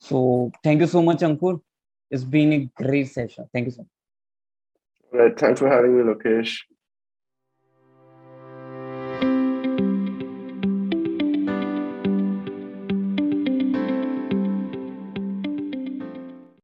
so 0.01 0.51
thank 0.65 0.81
you 0.81 0.87
so 0.87 1.03
much 1.09 1.27
ankur 1.31 1.55
it's 2.11 2.25
been 2.25 2.53
a 2.53 2.83
great 2.83 3.09
session. 3.09 3.49
Thank 3.53 3.67
you 3.67 3.73
so 3.73 3.83
much. 3.83 3.89
Right. 5.13 5.39
Thanks 5.39 5.61
for 5.61 5.69
having 5.69 5.97
me, 5.97 6.03
Lokesh. 6.03 6.59